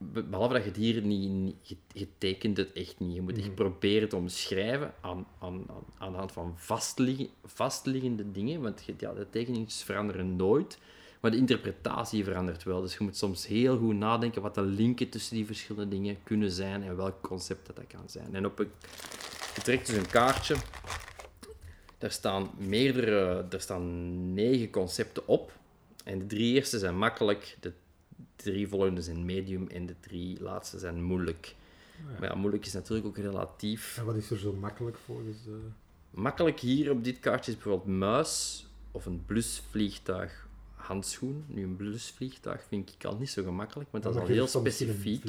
behalve 0.02 0.54
dat 0.54 0.64
je 0.64 0.70
het 0.70 0.78
hier 0.78 1.02
niet, 1.02 1.56
je, 1.94 2.08
tekent 2.18 2.58
het 2.58 2.74
echt 2.74 3.00
niet. 3.00 3.16
Je 3.16 3.22
moet 3.22 3.38
echt 3.38 3.56
proberen 3.56 4.10
te 4.10 4.16
omschrijven 4.16 4.94
aan, 5.02 5.28
aan, 5.40 5.64
aan, 5.70 5.84
aan 5.98 6.12
de 6.12 6.18
hand 6.18 6.32
van 6.32 6.54
vastliggen, 6.56 7.30
vastliggende 7.44 8.32
dingen, 8.32 8.62
want 8.62 8.84
je, 8.86 8.94
ja, 8.98 9.14
de 9.14 9.30
tekeningen 9.30 9.70
veranderen 9.70 10.36
nooit, 10.36 10.78
maar 11.20 11.32
de 11.32 11.38
interpretatie 11.38 12.24
verandert 12.24 12.64
wel. 12.64 12.82
Dus 12.82 12.98
je 12.98 13.04
moet 13.04 13.18
soms 13.18 13.48
heel 13.48 13.78
goed 13.78 13.96
nadenken 13.96 14.42
wat 14.42 14.56
de 14.56 14.62
linken 14.62 15.10
tussen 15.10 15.36
die 15.36 15.46
verschillende 15.46 15.96
dingen 15.96 16.18
kunnen 16.24 16.52
zijn 16.52 16.84
en 16.84 16.96
welk 16.96 17.22
concept 17.22 17.68
dat, 17.68 17.76
dat 17.76 17.88
kan 17.88 18.10
zijn. 18.10 18.36
En 18.36 18.46
op 18.46 18.60
een, 18.60 18.72
je 19.56 19.62
trekt 19.62 19.88
dus 19.88 19.96
een 19.96 20.10
kaartje, 20.10 20.56
daar 21.98 22.12
staan 22.12 22.50
meerdere, 22.58 23.46
er 23.50 23.62
staan 23.62 24.34
negen 24.34 24.70
concepten 24.70 25.28
op. 25.28 25.60
En 26.04 26.20
de 26.20 26.26
drie 26.26 26.56
eerste 26.56 26.80
zijn 26.80 26.98
makkelijk, 26.98 27.58
de 27.60 27.74
drie 28.36 28.68
volgende 28.68 29.02
zijn 29.02 29.26
medium 29.26 29.68
en 29.68 29.86
de 29.86 29.96
drie 30.00 30.42
laatste 30.42 30.80
zijn 30.80 31.04
moeilijk. 31.04 31.56
Maar 32.20 32.30
ja, 32.30 32.36
moeilijk 32.36 32.66
is 32.66 32.74
natuurlijk 32.74 33.08
ook 33.08 33.18
relatief. 33.18 33.98
En 33.98 34.06
wat 34.06 34.16
is 34.16 34.32
er 34.32 34.38
zo 34.38 34.54
makkelijk 34.54 34.98
volgens 34.98 35.44
de... 35.44 35.60
Makkelijk 36.12 36.60
hier 36.60 36.92
op 36.92 37.04
dit 37.04 37.20
kaartje 37.20 37.52
is 37.52 37.58
bijvoorbeeld 37.58 37.98
muis 37.98 38.66
of 38.92 39.06
een 39.06 39.26
blusvliegtuig 39.26 40.48
handschoen. 40.76 41.44
Nu, 41.48 41.64
een 41.64 41.76
blusvliegtuig 41.76 42.64
vind 42.68 42.94
ik 42.96 43.06
al 43.06 43.18
niet 43.18 43.30
zo 43.30 43.44
gemakkelijk, 43.44 43.92
want 43.92 44.04
dat 44.04 44.14
is 44.14 44.20
Maar 44.20 44.30
al 44.30 44.36
heel 44.36 44.48
specifiek. 44.48 45.24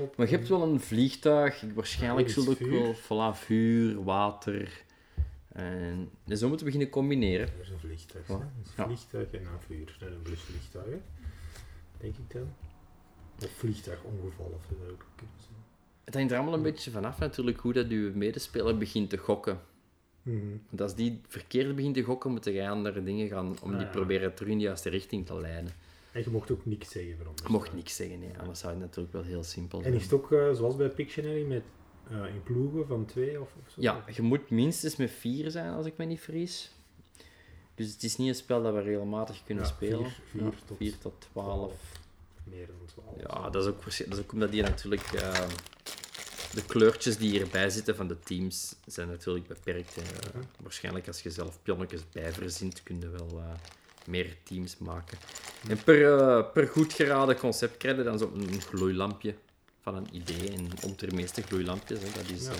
op. 0.00 0.16
Maar 0.16 0.28
je 0.28 0.36
hebt 0.36 0.48
wel 0.48 0.62
een 0.62 0.80
vliegtuig. 0.80 1.64
Waarschijnlijk 1.74 2.30
zul 2.30 2.50
ik 2.50 2.58
wel 2.58 2.94
voilà, 2.94 3.38
vuur, 3.38 4.04
water, 4.04 4.84
En 5.52 6.10
dus 6.24 6.38
zo 6.38 6.48
moeten 6.48 6.66
we 6.66 6.72
beginnen 6.72 6.88
combineren. 6.88 7.46
Dat 7.46 7.66
is 7.66 7.70
een 7.72 7.78
vliegtuig. 7.78 8.26
Hè. 8.26 8.34
Is 8.34 8.70
een 8.76 8.84
vliegtuig 8.84 9.30
en 9.30 9.40
een 9.40 9.60
vuur. 9.66 9.96
En 10.00 10.12
een 10.12 10.22
blusvliegtuig, 10.22 10.86
hè. 10.86 11.00
Denk 12.00 12.14
ik 12.16 12.32
dan. 12.32 12.48
Of 13.44 13.50
vliegtuigongeval, 13.50 14.52
of 14.54 14.66
dat 14.68 14.90
ook 14.90 15.06
kunnen 15.16 15.34
zijn. 15.40 15.54
Het 16.04 16.14
hangt 16.14 16.30
er 16.30 16.36
allemaal 16.36 16.54
een 16.56 16.62
beetje 16.62 16.90
vanaf 16.90 17.18
natuurlijk 17.18 17.58
hoe 17.58 17.72
dat 17.72 17.86
uw 17.88 18.14
medespeler 18.14 18.78
begint 18.78 19.10
te 19.10 19.16
gokken. 19.16 19.60
Mhm. 20.22 20.36
Want 20.68 20.80
als 20.80 20.94
die 20.94 21.20
verkeerd 21.28 21.76
begint 21.76 21.94
te 21.94 22.02
gokken, 22.02 22.30
moeten 22.30 22.52
jij 22.52 22.70
andere 22.70 23.02
dingen 23.02 23.28
gaan 23.28 23.46
om 23.62 23.70
Ah, 23.72 23.76
die 23.76 23.86
ja. 23.86 23.92
proberen 23.92 24.34
terug 24.34 24.50
in 24.52 24.58
de 24.58 24.64
juiste 24.64 24.88
richting 24.88 25.26
te 25.26 25.40
leiden. 25.40 25.72
En 26.12 26.22
je 26.24 26.30
mocht 26.30 26.50
ook 26.50 26.66
niks 26.66 26.90
zeggen, 26.90 27.10
Je 27.10 27.16
veronderstel 27.16 27.52
mocht 27.54 27.66
ik. 27.68 27.72
niks 27.74 27.96
zeggen, 27.96 28.18
nee. 28.18 28.38
anders 28.38 28.58
zou 28.58 28.72
het 28.72 28.80
natuurlijk 28.82 29.12
wel 29.14 29.22
heel 29.22 29.42
simpel 29.42 29.78
En 29.78 29.84
zijn. 29.84 29.96
is 29.96 30.02
het 30.02 30.12
ook 30.12 30.32
eh, 30.32 30.52
zoals 30.52 30.76
bij 30.76 30.88
Pictionary 30.88 31.42
met 31.44 31.62
eh, 32.10 32.34
in 32.34 32.42
ploegen 32.42 32.86
van 32.86 33.04
twee 33.04 33.40
of, 33.40 33.54
of 33.64 33.70
zo? 33.70 33.80
Ja, 33.80 34.04
je 34.14 34.22
moet 34.22 34.50
minstens 34.50 34.96
met 34.96 35.10
vier 35.10 35.50
zijn, 35.50 35.72
als 35.72 35.86
ik 35.86 35.96
me 35.96 36.04
niet 36.04 36.20
vergis. 36.20 36.70
Dus 37.76 37.92
het 37.92 38.02
is 38.02 38.16
niet 38.16 38.28
een 38.28 38.34
spel 38.34 38.62
dat 38.62 38.74
we 38.74 38.80
regelmatig 38.80 39.36
kunnen 39.44 39.64
Ja, 39.64 39.70
spelen. 39.70 39.98
vier- 40.10 40.20
vier 40.30 40.42
Ja, 40.42 40.50
tot 40.66 40.76
4 40.76 40.98
tot 40.98 41.14
12. 41.32 41.72
Meer 42.44 42.66
dan 42.66 42.76
twaalf. 42.94 43.42
Ja, 43.44 43.50
dat 43.50 43.62
is 43.62 43.68
ook, 43.68 43.84
dat 43.84 44.18
is 44.18 44.24
ook 44.24 44.32
omdat 44.32 44.50
die 44.50 44.62
natuurlijk... 44.62 45.02
eh, 45.12 45.48
de 46.52 46.64
kleurtjes 46.64 47.16
die 47.18 47.30
hierbij 47.30 47.70
zitten 47.70 47.96
van 47.96 48.08
de 48.08 48.18
teams 48.20 48.74
zijn 48.86 49.08
natuurlijk 49.08 49.46
beperkt. 49.46 49.94
Waarschijnlijk 50.60 51.06
als 51.06 51.22
je 51.22 51.30
zelf 51.30 51.58
pionnetjes 51.62 52.00
bijverzint, 52.12 52.82
kun 52.82 53.00
je 53.00 53.08
wel 53.08 53.28
eh, 53.38 53.44
meer 54.06 54.36
teams 54.42 54.78
maken. 54.78 55.18
En 55.68 55.82
per, 55.84 56.18
eh, 56.18 56.52
per 56.52 56.68
goed 56.68 56.92
geraden 56.92 57.36
concept 57.38 57.76
krijg 57.76 57.96
je 57.96 58.02
dan 58.02 58.18
zo'n 58.18 58.60
gloeilampje 58.60 59.34
van 59.80 59.94
een 59.96 60.08
idee. 60.12 60.50
En 60.52 60.68
om 60.84 60.94
de 60.96 61.06
meeste 61.14 61.42
gloeilampjes, 61.42 61.98
hè, 62.00 62.08
dat 62.14 62.28
is... 62.30 62.44
Ja. 62.44 62.50
eh, 62.50 62.56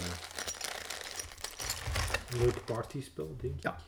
Een 2.31 2.39
leuk 2.39 2.65
partyspel, 2.65 3.37
denk 3.41 3.55
ik. 3.57 3.63
Ja. 3.63 3.83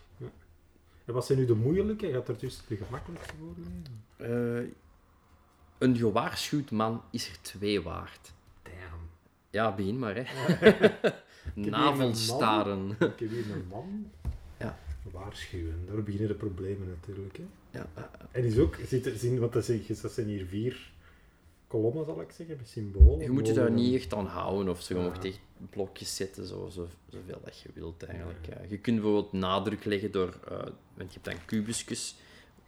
En 1.09 1.15
wat 1.15 1.27
zijn 1.27 1.39
nu 1.39 1.45
de 1.45 1.55
moeilijke? 1.55 2.13
Gaat 2.13 2.29
er 2.29 2.39
dus 2.39 2.61
de 2.69 2.77
gemakkelijkste 2.77 3.35
worden? 3.39 3.85
eh, 4.17 4.71
een 5.79 5.97
gewaarschuwd 5.97 6.71
man 6.71 7.03
is 7.11 7.29
er 7.29 7.39
twee 7.43 7.83
waard. 7.83 8.33
Damn. 8.63 9.09
Ja, 9.51 9.75
begin 9.75 9.99
maar, 9.99 10.15
hè. 10.17 10.25
Navelstaren. 11.71 12.91
Ik 12.91 12.99
heb 12.99 13.19
hier 13.19 13.51
een 13.53 13.67
man. 13.71 14.11
Ja. 14.59 14.79
Waarschuwen. 15.13 15.87
Daar 15.87 16.03
beginnen 16.03 16.29
de 16.29 16.35
problemen 16.35 16.89
natuurlijk. 16.89 17.37
Hè. 17.37 17.45
Ja, 17.79 17.87
eh, 17.95 18.03
En 18.31 18.45
is 18.45 18.59
ook, 18.59 18.77
zit 18.87 19.07
er, 19.07 19.17
zien, 19.17 19.39
want 19.39 19.53
dat 19.53 19.65
dat 20.01 20.13
zijn 20.13 20.27
hier 20.27 20.47
vier 20.47 20.91
kolommen, 21.69 22.05
zal 22.05 22.21
ik 22.21 22.31
zeggen, 22.31 22.57
met 22.57 22.69
symbolen. 22.69 23.21
je 23.21 23.31
moet 23.31 23.47
je 23.47 23.53
daar 23.53 23.71
niet 23.71 23.95
echt 23.95 24.15
aan 24.15 24.27
houden 24.27 24.69
of 24.69 24.83
zo. 24.83 24.95
Je 24.95 25.01
Ja. 25.01 25.09
mag 25.09 25.25
echt 25.25 25.41
blokjes 25.71 26.17
zetten, 26.17 26.47
zo, 26.47 26.69
zo, 26.69 26.89
zoveel 27.11 27.41
dat 27.45 27.59
je 27.61 27.69
wilt 27.75 28.03
eigenlijk. 28.03 28.47
Ja. 28.49 28.57
Je 28.69 28.79
kunt 28.79 28.97
bijvoorbeeld 29.01 29.33
nadruk 29.33 29.85
leggen 29.85 30.11
door, 30.13 30.39
eh, 30.49 30.57
want 30.95 31.13
je 31.15 31.21
hebt 31.23 31.25
dan 31.25 31.45
kubusjes. 31.45 32.15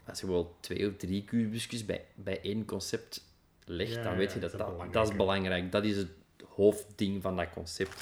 Als 0.06 0.20
je 0.20 0.26
bijvoorbeeld 0.26 0.56
twee 0.60 0.88
of 0.88 0.96
drie 0.96 1.24
kubusjes 1.24 1.84
bij, 1.86 2.04
bij 2.14 2.40
één 2.42 2.64
concept 2.64 3.24
legt, 3.64 3.94
Ja, 3.94 4.02
dan 4.02 4.16
weet 4.16 4.32
je 4.32 4.38
dat 4.38 4.50
dat 4.50 4.52
is 4.52 4.58
dat, 4.58 4.66
belangrijk, 4.66 4.92
dat 4.92 5.08
is 5.10 5.16
belangrijk. 5.16 5.72
Dat 5.72 5.84
is 5.84 5.96
het 5.96 6.08
hoofdding 6.54 7.22
van 7.22 7.36
dat 7.36 7.50
concept. 7.54 7.94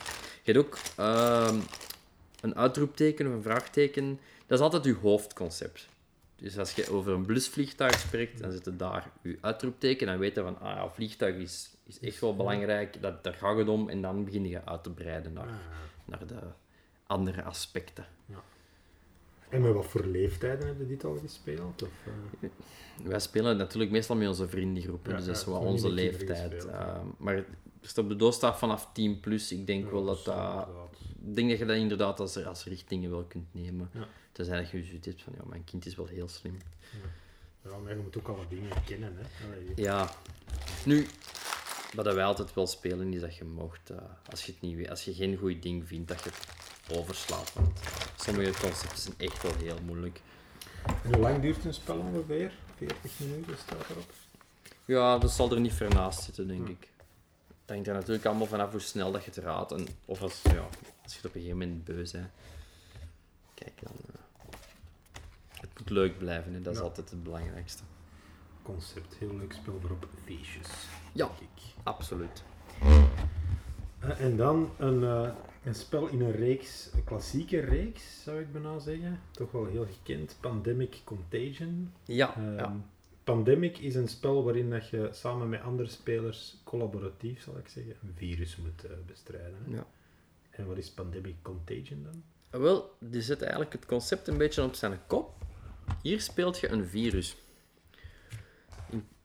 Je 0.42 0.52
hebt 0.52 0.66
ook 0.66 0.78
ehm, 0.96 1.58
een 2.40 2.56
uitroepteken 2.56 3.26
of 3.26 3.32
een 3.32 3.42
vraagteken. 3.42 4.20
Dat 4.46 4.58
is 4.58 4.64
altijd 4.64 4.84
je 4.84 4.94
hoofdconcept. 4.94 5.88
Dus 6.40 6.59
als 6.59 6.73
je 6.75 6.90
over 6.90 7.12
een 7.12 7.26
blusvliegtuig 7.26 7.99
spreekt, 7.99 8.40
dan 8.40 8.52
zit 8.52 8.66
er 8.66 8.76
daar 8.76 9.11
je 9.23 9.38
uitroepteken. 9.40 10.07
Dan 10.07 10.18
weet 10.18 10.35
je 10.35 10.42
van, 10.42 10.61
ah 10.61 10.75
ja, 10.76 10.88
vliegtuig 10.90 11.35
is, 11.37 11.71
is 11.87 12.00
echt 12.00 12.21
wel 12.21 12.37
belangrijk. 12.37 13.02
Dat, 13.02 13.25
daar 13.25 13.35
gaat 13.35 13.57
het 13.59 13.68
om. 13.68 13.88
En 13.88 14.02
dan 14.02 14.25
begin 14.25 14.47
je 14.49 14.64
uit 14.64 14.83
te 14.83 14.90
breiden 14.90 15.33
naar, 15.33 15.47
Ah. 15.47 15.54
naar 16.04 16.26
de 16.26 16.38
andere 17.07 17.42
aspecten. 17.42 18.07
En 19.49 19.62
met 19.62 19.73
wat 19.73 19.87
voor 19.87 20.04
leeftijden 20.07 20.66
hebben 20.66 20.88
dit 20.88 21.04
al 21.04 21.18
gespeeld? 21.23 21.83
Of, 21.83 21.88
eh? 22.40 22.49
Wij 23.04 23.21
spelen 23.21 23.57
natuurlijk 23.57 23.90
meestal 23.90 24.16
met 24.16 24.28
onze 24.28 24.49
vriendengroepen, 24.49 25.11
Ja, 25.11 25.16
dus 25.16 25.26
dat 25.26 25.37
is 25.37 25.45
ja, 25.45 25.50
wel 25.50 25.61
onze 25.61 25.90
leeftijd. 25.90 26.52
gespeeld, 26.54 26.73
ja. 26.73 26.95
Uh, 26.97 27.00
maar 27.16 27.45
op 27.97 28.09
de 28.09 28.16
doos 28.16 28.35
staat 28.35 28.59
vanaf 28.59 28.88
10 28.92 29.21
plus. 29.21 29.52
Ik 29.52 29.66
denk 29.66 29.85
Ja, 29.85 29.90
wel 29.90 30.04
dat 30.04 30.25
dat... 30.25 30.68
Ik 31.26 31.35
denk 31.37 31.49
dat 31.50 31.59
je 31.59 31.64
dat 31.66 31.76
inderdaad 31.76 32.21
als, 32.21 32.45
als 32.45 32.64
richtingen 32.64 33.11
wel 33.11 33.25
kunt 33.25 33.54
nemen. 33.54 33.90
Ja. 33.92 34.07
Tenzij 34.38 34.57
dat 34.57 34.71
je 34.71 34.83
zoiets 34.85 35.07
hebt 35.07 35.23
van, 35.23 35.33
ja, 35.37 35.45
mijn 35.49 35.64
kind 35.64 35.87
is 35.87 35.95
wel 35.95 36.07
heel 36.07 36.28
slim. 36.28 36.59
Ja, 37.64 37.76
maar 37.78 37.97
je 37.97 38.02
moet 38.02 38.18
ook 38.18 38.28
alle 38.28 38.49
dingen 38.49 38.85
kennen. 38.85 39.16
Hè. 39.16 39.47
Allee, 39.47 39.73
Ja. 39.76 40.11
Nu, 40.85 41.07
wat 41.95 42.04
dat 42.04 42.14
wij 42.14 42.25
altijd 42.25 42.54
wel 42.54 42.66
spelen, 42.66 43.12
is 43.12 43.21
dat 43.21 43.37
je 43.37 43.45
mocht, 43.45 43.90
eh, 43.90 43.97
als 44.30 44.45
je 44.45 44.52
het 44.52 44.61
niet 44.61 44.76
weet, 44.76 44.90
als 44.90 45.04
je 45.04 45.14
geen 45.14 45.37
goed 45.37 45.62
ding 45.62 45.87
vindt, 45.88 46.09
dat 46.09 46.23
je 46.25 46.30
het 46.30 46.97
overslaat. 46.99 47.52
Want 47.52 47.80
sommige 48.16 48.61
concepten 48.61 48.99
zijn 48.99 49.14
echt 49.18 49.42
wel 49.42 49.54
heel 49.57 49.78
moeilijk. 49.85 50.21
En 50.87 51.12
hoe 51.14 51.18
lang 51.23 51.40
duurt 51.42 51.64
een 51.64 51.75
spel 51.75 51.99
ongeveer? 51.99 52.52
40 52.76 53.18
minuten 53.18 53.57
staat 53.59 53.90
erop. 53.90 54.12
Ja, 54.85 55.18
dat 55.18 55.30
zal 55.30 55.52
er 55.52 55.61
niet 55.61 55.73
ver 55.75 55.95
naast 55.95 56.23
zitten, 56.23 56.49
denk 56.49 56.66
Ja. 56.66 56.73
ik. 56.73 56.88
Het 57.61 57.71
hangt 57.76 57.87
er 57.87 57.95
natuurlijk 57.95 58.25
allemaal 58.26 58.47
vanaf 58.47 58.71
hoe 58.71 58.80
snel 58.80 59.12
dat 59.12 59.25
je 59.25 59.30
het 59.30 59.38
raadt. 59.45 59.73
En, 59.73 59.87
of 60.04 60.23
als, 60.23 60.42
ja, 60.42 60.68
als 61.02 61.12
je 61.12 61.16
het 61.16 61.26
op 61.26 61.35
een 61.35 61.40
gegeven 61.40 61.59
moment 61.59 61.85
beu 61.85 61.95
bent. 62.12 62.28
Kijk, 63.54 63.73
dan... 63.83 63.92
eh, 64.07 64.17
moet 65.78 65.90
leuk 65.90 66.18
blijven, 66.18 66.52
hè. 66.54 66.61
dat 66.61 66.73
is 66.73 66.78
Ja. 66.78 66.85
altijd 66.85 67.11
het 67.11 67.23
belangrijkste. 67.23 67.82
Concept, 68.62 69.14
heel 69.14 69.37
leuk 69.37 69.52
spel 69.52 69.78
voor 69.80 69.90
op 69.90 70.06
feestjes. 70.25 70.87
Ja. 71.12 71.30
Absoluut. 71.82 72.42
Eh, 74.00 74.20
en 74.20 74.37
dan 74.37 74.70
een, 74.78 75.04
eh, 75.04 75.30
een 75.64 75.75
spel 75.75 76.06
in 76.06 76.20
een 76.20 76.32
reeks, 76.32 76.90
een 76.94 77.04
klassieke 77.04 77.61
reeks 77.61 78.23
zou 78.23 78.40
ik 78.40 78.52
bijna 78.52 78.78
zeggen. 78.78 79.20
Toch 79.30 79.50
wel 79.52 79.66
heel 79.66 79.87
gekend, 79.87 80.37
Pandemic 80.40 81.00
Contagion. 81.04 81.92
Ja, 82.04 82.35
Ehm, 82.37 82.54
ja. 82.56 82.76
Pandemic 83.25 83.78
is 83.78 83.94
een 83.94 84.08
spel 84.08 84.44
waarin 84.44 84.70
dat 84.70 84.88
je 84.88 85.08
samen 85.12 85.49
met 85.49 85.61
andere 85.62 85.88
spelers 85.88 86.56
collaboratief, 86.64 87.42
zal 87.42 87.58
ik 87.58 87.68
zeggen, 87.68 87.94
een 88.02 88.12
virus 88.14 88.56
moet 88.56 88.85
eh, 88.85 88.90
bestrijden. 89.06 89.56
Hè? 89.64 89.75
ja. 89.76 89.87
En 90.50 90.66
wat 90.66 90.76
is 90.76 90.90
Pandemic 90.90 91.35
Contagion 91.42 92.02
dan? 92.02 92.23
Wel, 92.61 92.97
die 92.99 93.23
zet 93.23 93.40
eigenlijk 93.42 93.73
het 93.73 93.87
concept 93.87 94.28
een 94.28 94.38
beetje 94.38 94.62
op 94.64 94.75
zijn 94.75 94.99
kop. 95.06 95.47
Hier 96.02 96.21
speelt 96.21 96.59
je 96.59 96.68
een 96.68 96.87
virus. 96.87 97.37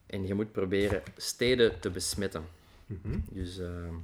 En 0.06 0.26
je 0.26 0.34
moet 0.34 0.52
proberen 0.52 1.02
steden 1.16 1.80
te 1.80 1.90
besmetten. 1.90 2.44
Mhm. 2.86 3.18
Dus 3.30 3.58
ehm, 3.58 3.94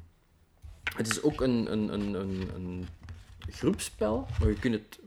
het 0.96 1.10
is 1.10 1.22
ook 1.22 1.40
een, 1.40 1.72
een, 1.72 1.92
een, 1.92 2.14
een, 2.14 2.48
een 2.54 2.88
groepspel, 3.50 4.26
maar 4.40 4.48
je 4.48 4.58
kunt 4.58 4.74
het 4.74 4.98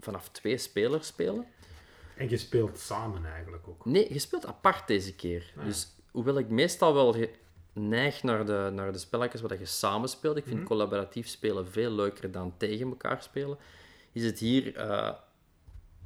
vanaf 0.00 0.28
twee 0.28 0.58
spelers 0.58 1.06
spelen. 1.06 1.46
En 2.16 2.28
je 2.30 2.36
speelt 2.36 2.78
samen 2.78 3.24
eigenlijk 3.24 3.68
ook. 3.68 3.84
Nee, 3.84 4.12
je 4.12 4.18
speelt 4.18 4.46
apart 4.46 4.86
deze 4.86 5.14
keer. 5.14 5.52
Ah. 5.56 5.64
Dus 5.64 5.88
hoewel 6.10 6.38
ik 6.38 6.48
meestal 6.48 6.94
wel 6.94 7.16
neig 7.72 8.22
naar 8.22 8.46
de, 8.46 8.70
naar 8.72 8.92
de 8.92 8.98
spelletjes 8.98 9.40
waar 9.40 9.58
je 9.58 9.64
samen 9.64 10.08
speelt, 10.08 10.36
ik 10.36 10.44
vind 10.44 10.56
Mhm. 10.56 10.66
collaboratief 10.66 11.28
spelen 11.28 11.68
veel 11.68 11.90
leuker 11.90 12.30
dan 12.30 12.54
tegen 12.56 12.88
elkaar 12.88 13.22
spelen, 13.22 13.58
is 14.12 14.24
het 14.24 14.38
hier 14.38 14.76
eh, 14.76 15.12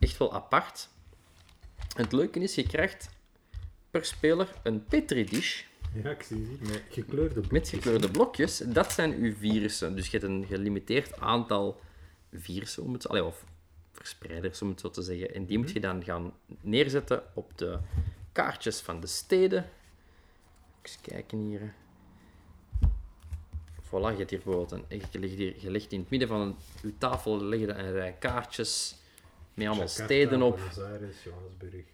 echt 0.03 0.17
wel 0.17 0.33
apart. 0.35 0.89
En 1.97 2.03
het 2.03 2.13
leuke 2.13 2.41
is, 2.41 2.55
je 2.55 2.67
krijgt 2.67 3.09
per 3.91 4.05
speler 4.05 4.49
een 4.63 4.85
petri 4.85 5.25
dish 5.25 5.63
Ja, 6.03 6.11
ik 6.11 6.23
zie 6.23 6.49
het. 6.51 6.69
Met 6.69 6.83
gekleurde 6.89 7.41
met 7.41 7.49
blokjes. 7.49 7.71
gekleurde 7.71 8.11
blokjes. 8.11 8.59
Dat 8.59 8.93
zijn 8.93 9.15
uw 9.15 9.35
virussen. 9.35 9.97
Dus 9.97 10.09
je 10.09 10.19
hebt 10.19 10.31
een 10.31 10.47
gelimiteerd 10.47 11.21
aantal 11.21 11.81
virussen, 12.33 12.83
om 12.83 12.93
het, 12.93 13.09
allee, 13.09 13.25
of 13.25 13.45
verspreiders 13.93 14.63
om 14.63 14.69
het 14.69 14.81
zo 14.81 14.91
te 14.91 15.03
zeggen. 15.03 15.35
En 15.35 15.47
die 15.47 15.59
moet 15.59 15.71
je 15.71 15.81
dan 15.81 16.05
gaan 16.05 16.33
neerzetten 16.61 17.23
op 17.35 17.59
de 17.59 17.79
kaartjes 18.33 18.81
van 18.81 19.01
de 19.01 19.07
steden. 19.07 19.71
Eens 20.83 20.99
kijken 21.01 21.39
hier. 21.39 21.75
Voilà, 23.85 24.11
je 24.11 24.17
hebt 24.17 24.31
hier 24.31 24.41
bijvoorbeeld 24.45 24.71
een, 24.71 24.85
je 24.89 25.19
legt, 25.19 25.35
hier, 25.35 25.55
je 25.61 25.87
in 25.89 26.01
het 26.01 26.11
midden 26.11 26.29
van 26.29 26.41
een, 26.41 26.57
uw 26.83 26.93
tafel 26.99 27.43
leg 27.45 27.61
je 27.61 27.69
een 27.69 27.93
rij 27.93 28.13
kaartjes 28.13 29.01
met 29.55 29.67
allemaal 29.67 29.87
Jakarta, 29.87 30.05
steden 30.05 30.43
op. 30.43 30.61
Aires. 30.79 31.27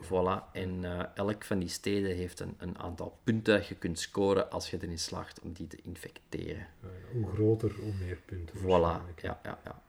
Voilà, 0.03 0.53
en 0.53 0.85
eh, 0.85 1.05
elk 1.15 1.45
van 1.45 1.59
die 1.59 1.69
steden 1.69 2.17
heeft 2.17 2.41
een, 2.41 2.55
een 2.59 2.79
aantal 2.79 3.19
punten 3.25 3.55
dat 3.55 3.67
je 3.67 3.75
kunt 3.75 3.99
scoren 3.99 4.51
als 4.51 4.71
je 4.71 4.79
erin 4.81 4.99
slaagt 4.99 5.41
om 5.41 5.53
die 5.53 5.67
te 5.67 5.79
infecteren. 5.83 6.67
Hoe 7.13 7.29
groter, 7.33 7.73
hoe 7.81 7.93
meer 8.01 8.19
punten. 8.25 8.57
Voilà, 8.59 9.15
ja, 9.23 9.41
ja, 9.43 9.59
ja. 9.65 9.83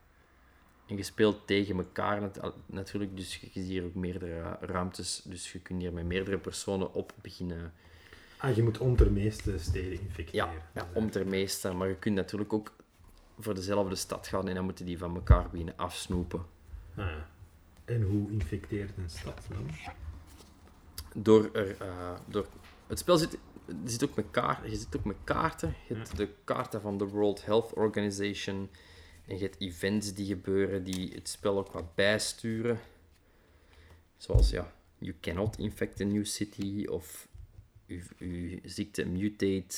En 0.86 0.96
je 0.96 1.02
speelt 1.02 1.46
tegen 1.46 1.76
elkaar 1.76 2.30
natuurlijk, 2.66 3.16
dus 3.16 3.36
je 3.36 3.48
ziet 3.52 3.66
hier 3.66 3.84
ook 3.84 3.94
meerdere 3.94 4.56
ruimtes, 4.60 5.22
dus 5.24 5.52
je 5.52 5.60
kunt 5.60 5.80
hier 5.80 5.92
met 5.92 6.04
meerdere 6.04 6.38
personen 6.38 6.94
op 6.94 7.14
beginnen. 7.22 7.72
Ah, 8.36 8.56
je 8.56 8.62
moet 8.62 8.78
om 8.78 8.96
de 8.96 9.10
meeste 9.10 9.58
steden 9.58 10.00
infecteren. 10.00 10.52
Ja, 10.52 10.62
ja 10.74 10.88
om 10.94 11.10
ter 11.10 11.26
meeste, 11.26 11.72
maar 11.72 11.88
je 11.88 11.96
kunt 11.96 12.14
natuurlijk 12.14 12.52
ook 12.52 12.72
voor 13.38 13.54
dezelfde 13.54 13.94
stad 13.94 14.26
gaan 14.26 14.48
en 14.48 14.54
dan 14.54 14.64
moeten 14.64 14.86
die 14.86 14.98
van 14.98 15.14
elkaar 15.14 15.50
beginnen 15.50 15.76
afsnoepen. 15.76 16.44
Ah, 16.96 17.06
ja. 17.06 17.28
En 17.90 18.02
hoe 18.02 18.30
infecteert 18.30 18.96
een 18.96 19.10
stad 19.10 19.46
dan? 19.48 19.70
Door 21.14 21.50
er, 21.52 21.80
eh, 21.80 22.18
door, 22.28 22.46
het 22.86 22.98
spel 22.98 23.16
zit, 23.16 23.38
je 23.66 23.90
zit 23.90 24.04
ook 24.04 24.16
met 24.16 24.30
kaarten. 24.30 24.70
Je 24.70 24.76
zit 24.76 24.96
ook 24.96 25.04
met 25.04 25.16
kaarten. 25.24 25.74
Je 25.88 25.94
hebt 25.94 26.16
de 26.16 26.28
kaarten 26.44 26.80
van 26.80 26.98
de 26.98 27.06
World 27.06 27.44
Health 27.44 27.72
Organization. 27.72 28.70
En 29.26 29.34
je 29.34 29.42
hebt 29.42 29.60
events 29.60 30.14
die 30.14 30.26
gebeuren 30.26 30.84
die 30.84 31.12
het 31.14 31.28
spel 31.28 31.58
ook 31.58 31.72
wat 31.72 31.94
bijsturen. 31.94 32.78
Zoals, 34.16 34.50
ja, 34.50 34.72
you 34.98 35.14
cannot 35.20 35.58
infect 35.58 36.00
a 36.00 36.04
new 36.04 36.24
city, 36.24 36.86
of 36.86 37.28
je, 37.86 38.60
ziekte 38.64 39.06
mutate, 39.06 39.76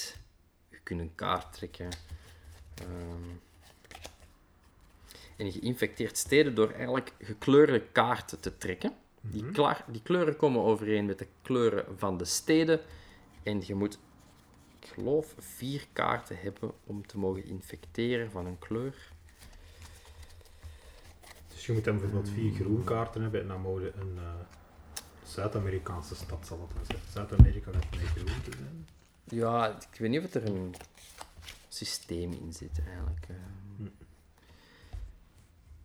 je 0.69 0.79
kunt 0.83 1.01
een 1.01 1.15
kaart 1.15 1.53
trekken. 1.53 1.89
Ehm, 2.75 3.37
en 5.37 5.47
je 5.47 5.61
infecteert 5.61 6.19
steden 6.19 6.55
door 6.55 6.71
eigenlijk 6.71 7.13
gekleurde 7.19 7.81
kaarten 7.81 8.41
te 8.41 8.59
trekken. 8.59 8.93
Die, 9.21 9.51
klaar, 9.51 9.85
die 9.89 10.03
kleuren 10.03 10.37
komen 10.37 10.63
overeen 10.63 11.07
met 11.07 11.19
de 11.19 11.27
kleuren 11.43 11.99
van 11.99 12.19
de 12.19 12.25
steden. 12.25 12.81
En 13.43 13.63
je 13.67 13.75
moet, 13.75 13.99
ik 14.81 14.89
geloof, 14.89 15.35
vier 15.39 15.87
kaarten 15.93 16.37
hebben 16.41 16.73
om 16.85 17.07
te 17.07 17.19
mogen 17.19 17.45
infecteren 17.45 18.31
van 18.31 18.47
een 18.47 18.59
kleur. 18.59 19.13
Dus 21.49 21.67
je 21.67 21.73
moet 21.73 21.85
dan 21.85 21.99
bijvoorbeeld 21.99 22.35
vier 22.35 22.53
groen 22.53 22.85
kaarten 22.85 23.23
hebben 23.23 23.41
en 23.41 23.49
dan 23.49 23.61
mogen 23.61 24.01
een 24.01 24.19
eh, 24.19 24.25
Zuid-Amerikaanse 25.25 26.15
stad, 26.15 26.47
zal 26.47 26.69
het 26.75 26.87
zijn. 26.87 26.99
Zuid-Amerika 27.13 27.71
lijkt 27.71 27.97
mij 27.97 28.05
groen 28.05 28.43
te 28.43 28.51
zijn. 28.57 28.89
Ja, 29.25 29.69
ik 29.93 29.99
weet 29.99 30.11
niet 30.11 30.25
of 30.25 30.35
er 30.35 30.47
een 30.47 30.75
systeem 31.69 32.33
in 32.33 32.53
zit 32.53 32.81
eigenlijk. 32.87 33.27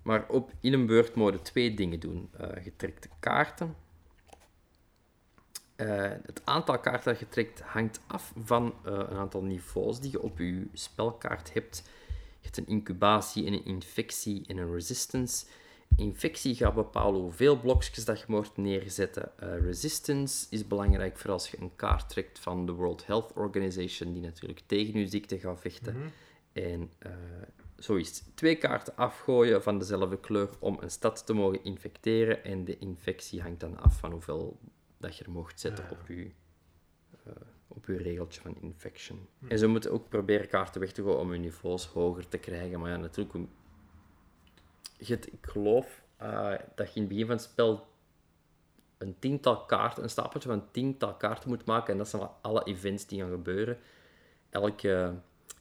Eh. 0.08 0.14
Maar 0.14 0.26
op, 0.30 0.52
in 0.62 0.74
een 0.74 0.86
beurt 0.86 1.16
mogen 1.16 1.42
twee 1.42 1.74
dingen 1.74 2.00
doen. 2.00 2.30
Eh 2.38 2.64
je 2.64 2.76
trekt 2.76 3.04
de 3.04 3.10
kaarten. 3.20 3.76
Eh, 5.76 6.12
het 6.26 6.42
aantal 6.44 6.80
kaarten 6.80 7.12
dat 7.12 7.20
je 7.20 7.30
trekt 7.30 7.62
hangt 7.62 8.00
af 8.08 8.34
van 8.44 8.74
eh, 8.86 8.94
een 8.94 9.18
aantal 9.18 9.44
niveaus 9.44 10.00
die 10.00 10.12
je 10.12 10.22
op 10.22 10.38
je 10.38 10.68
spelkaart 10.74 11.54
hebt. 11.54 11.84
Je 12.40 12.54
hebt 12.54 12.58
een 12.58 12.68
incubatie, 12.68 13.46
en 13.46 13.54
een 13.54 13.66
infectie 13.66 14.44
en 14.48 14.58
een 14.58 14.74
resistance. 14.74 15.46
Infectie 15.96 16.56
gaat 16.56 16.74
bepalen 16.74 17.22
hoeveel 17.22 17.60
blokjes 17.60 18.06
dat 18.06 18.20
je 18.20 18.26
mocht 18.28 18.58
neerzetten. 18.58 19.40
Eh, 19.40 19.60
resistance 19.62 20.46
is 20.50 20.68
belangrijk 20.68 21.18
voor 21.18 21.32
als 21.32 21.50
je 21.50 21.58
een 21.60 21.76
kaart 21.76 22.10
trekt 22.10 22.40
van 22.40 22.66
de 22.66 22.72
World 22.72 23.06
Health 23.06 23.34
Organization, 23.34 24.14
die 24.14 24.22
natuurlijk 24.22 24.62
tegen 24.66 25.00
je 25.00 25.08
ziekte 25.08 25.40
gaat 25.40 25.62
vechten. 25.62 25.96
En 26.54 26.92
eh, 26.98 27.12
zo 27.12 27.66
het. 27.77 28.24
Twee 28.36 28.55
kaarten 28.55 28.96
afgooien 28.96 29.63
van 29.63 29.79
dezelfde 29.79 30.19
kleur 30.19 30.50
om 30.60 30.77
een 30.81 30.91
stad 30.91 31.25
te 31.25 31.34
mogen 31.34 31.63
infecteren. 31.63 32.43
En 32.43 32.65
de 32.65 32.77
infectie 32.77 33.41
hangt 33.41 33.60
dan 33.60 33.77
af 33.77 34.00
van 34.00 34.12
hoeveel 34.12 34.60
dat 34.98 35.17
je 35.17 35.24
er 35.24 35.31
mocht 35.31 35.60
zetten 35.60 35.86
Ja, 35.89 35.91
op 35.91 36.07
je, 36.07 36.31
eh, 37.24 37.34
op 37.67 37.86
je 37.86 37.98
regeltje 37.98 38.41
van 38.41 38.57
infection. 38.62 39.27
En 39.48 39.60
ze 39.60 39.67
moeten 39.67 39.91
ook 39.91 40.10
proberen 40.10 40.48
kaarten 40.48 40.81
weg 40.81 40.91
te 40.91 41.01
gooien 41.01 41.19
om 41.19 41.34
je 41.34 41.39
niveaus 41.39 41.86
hoger 41.86 42.27
te 42.27 42.38
krijgen. 42.38 42.79
Maar 42.79 42.91
ja, 42.91 42.98
natuurlijk, 42.98 43.34
ik 44.98 45.38
geloof 45.41 46.03
eh, 46.17 46.53
dat 46.75 46.93
je 46.93 46.96
in 46.96 47.01
het 47.01 47.07
begin 47.07 47.25
van 47.25 47.36
het 47.36 47.46
spel 47.46 47.88
een 48.98 49.19
tiental 49.19 49.65
kaarten, 49.65 50.03
een 50.03 50.10
stapeltje 50.10 50.50
van 50.50 50.72
tiental 50.72 51.15
kaarten 51.15 51.50
moet 51.50 51.65
maken. 51.65 51.91
En 51.91 51.98
dat 51.98 52.07
zijn 52.07 52.29
alle 52.41 52.63
events 52.63 53.05
die 53.05 53.19
gaan 53.19 53.29
gebeuren. 53.29 53.77
Elke 54.50 55.13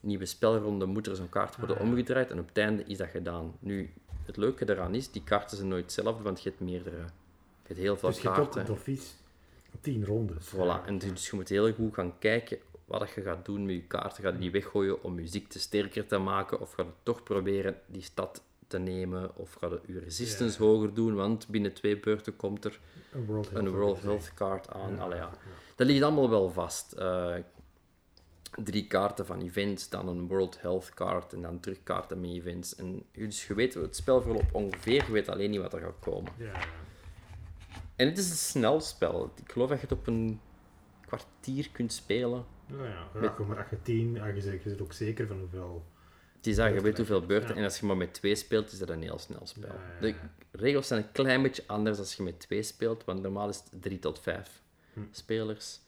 nieuwe 0.07 0.27
spelronde 0.27 0.85
moet 0.87 1.07
er 1.07 1.17
zo'n 1.17 1.29
kaart 1.29 1.57
worden 1.57 1.77
Ah, 1.77 1.83
omgedraaid 1.83 2.31
en 2.31 2.39
op 2.39 2.49
het 2.49 2.59
einde 2.59 2.85
is 2.85 2.97
dat 2.97 3.09
gedaan. 3.09 3.55
Nu, 3.59 3.93
het 4.27 4.37
leuke 4.37 4.71
eraan 4.71 4.95
is, 4.95 5.11
die 5.11 5.23
kaarten 5.25 5.57
zijn 5.57 5.69
nooit 5.69 5.83
hetzelfde, 5.83 6.23
want 6.23 6.43
je 6.43 6.49
hebt 6.49 6.61
meerdere. 6.61 6.97
Je 6.97 7.03
hebt 7.73 7.79
heel 7.81 7.97
veel 7.97 8.09
Dus 8.09 8.21
je 8.21 8.29
hebt 8.29 8.41
ook 8.41 8.53
kaarten. 8.53 8.75
advies 8.75 9.15
tien 9.81 10.05
rondes. 10.05 10.53
Voilà, 10.55 10.87
en 10.87 10.99
dus 10.99 11.31
je 11.31 11.37
moet 11.37 11.49
heel 11.49 11.73
goed 11.73 11.95
gaan 11.95 12.19
kijken 12.19 12.59
wat 12.85 13.11
je 13.11 13.23
gaat 13.23 13.45
doen 13.45 13.67
met 13.67 13.75
je 13.75 13.83
kaarten. 13.83 14.23
Ga 14.23 14.31
je 14.31 14.39
die 14.39 14.51
weggooien 14.51 15.03
om 15.03 15.21
je 15.21 15.27
ziekte 15.27 15.59
sterker 15.59 16.07
te 16.07 16.19
maken, 16.19 16.61
of 16.61 16.73
ga 16.73 16.83
je 16.83 16.89
toch 17.03 17.23
proberen 17.23 17.77
die 17.87 18.03
stad 18.03 18.43
te 18.67 18.79
nemen, 18.79 19.37
of 19.37 19.53
ga 19.53 19.67
je 19.69 19.81
je 19.87 19.99
resistance 19.99 20.63
hoger 20.63 20.95
doen, 20.95 21.15
want 21.15 21.49
binnen 21.49 21.73
twee 21.73 22.01
beurten 22.01 22.37
komt 22.37 22.65
er 22.65 22.81
Een 23.13 23.25
World 23.27 23.51
Health 23.51 23.65
een 23.67 23.73
World 23.73 23.97
Organization. 23.97 24.19
Health 24.39 24.65
Card 24.65 24.71
aan. 24.83 24.95
Ja, 24.95 25.03
Allee, 25.03 25.19
ja. 25.19 25.25
ja. 25.25 25.39
Dat 25.75 25.87
ligt 25.87 26.03
allemaal 26.03 26.31
wel 26.31 26.51
vast. 26.51 26.93
Eh, 26.93 27.35
drie 28.65 28.87
kaarten 28.87 29.27
van 29.27 29.41
events, 29.41 29.89
dan 29.89 30.09
een 30.09 30.29
World 30.29 30.61
Health 30.61 30.91
Card 30.95 31.33
en 31.33 31.43
dan 31.43 31.61
terug 31.61 31.83
kaarten 31.83 32.21
met 32.21 32.31
events. 32.31 32.75
En, 32.77 33.03
dus 33.13 33.47
je 33.47 33.55
weet 33.55 33.75
het 33.75 33.97
spelverloop 33.97 34.49
ongeveer, 34.53 35.05
je 35.07 35.13
weet 35.13 35.29
alleen 35.29 35.51
niet 35.51 35.61
wat 35.61 35.73
er 35.73 35.81
gaat 35.81 35.99
komen. 36.01 36.33
Ja, 36.37 36.45
ja. 36.45 36.65
En 37.97 38.07
het 38.09 38.19
is 38.19 38.31
een 38.31 38.37
snel 38.37 38.81
spel. 38.81 39.33
Ik 39.45 39.53
geloof 39.53 39.69
dat 39.69 39.81
je 39.81 39.87
het 39.87 39.99
op 39.99 40.07
een 40.07 40.41
kwartier 41.07 41.69
kunt 41.73 41.93
spelen. 41.93 42.45
Nou 42.67 42.85
ja, 42.89 43.09
ja, 43.21 43.29
kom 43.29 43.47
maar 43.47 43.59
als 43.59 43.71
je 43.71 43.83
tien, 43.83 44.21
als 44.21 44.35
je 44.35 44.41
zegt, 44.41 44.63
je 44.63 44.69
zit 44.69 44.81
ook 44.83 44.93
zeker 44.93 45.27
van 45.27 45.39
hoeveel... 45.39 45.85
Het 46.37 46.47
is 46.47 46.57
dat, 46.57 46.75
je 46.75 46.81
weet 46.81 46.97
hoeveel 46.97 47.27
beurten. 47.27 47.49
ja. 47.49 47.55
En 47.57 47.65
als 47.65 47.79
je 47.81 47.87
maar 47.87 47.97
met 47.97 48.15
twee 48.15 48.35
speelt, 48.35 48.73
is 48.73 48.79
dat 48.79 48.89
een 48.89 49.03
heel 49.03 49.19
snel 49.19 49.41
spel. 49.47 49.69
Ja, 49.75 49.97
ja, 50.01 50.07
ja. 50.07 50.31
De 50.51 50.59
regels 50.59 50.87
zijn 50.87 51.03
een 51.03 51.13
klein 51.13 51.43
beetje 51.43 51.63
anders 51.67 51.99
als 51.99 52.15
je 52.15 52.23
met 52.23 52.41
twee 52.41 52.63
speelt, 52.63 53.05
want 53.05 53.23
normaal 53.23 53.49
is 53.49 53.63
het 53.71 53.83
drie 53.83 53.99
tot 53.99 54.21
vijf 54.21 54.63
Hm. 54.93 55.01
spelers. 55.11 55.81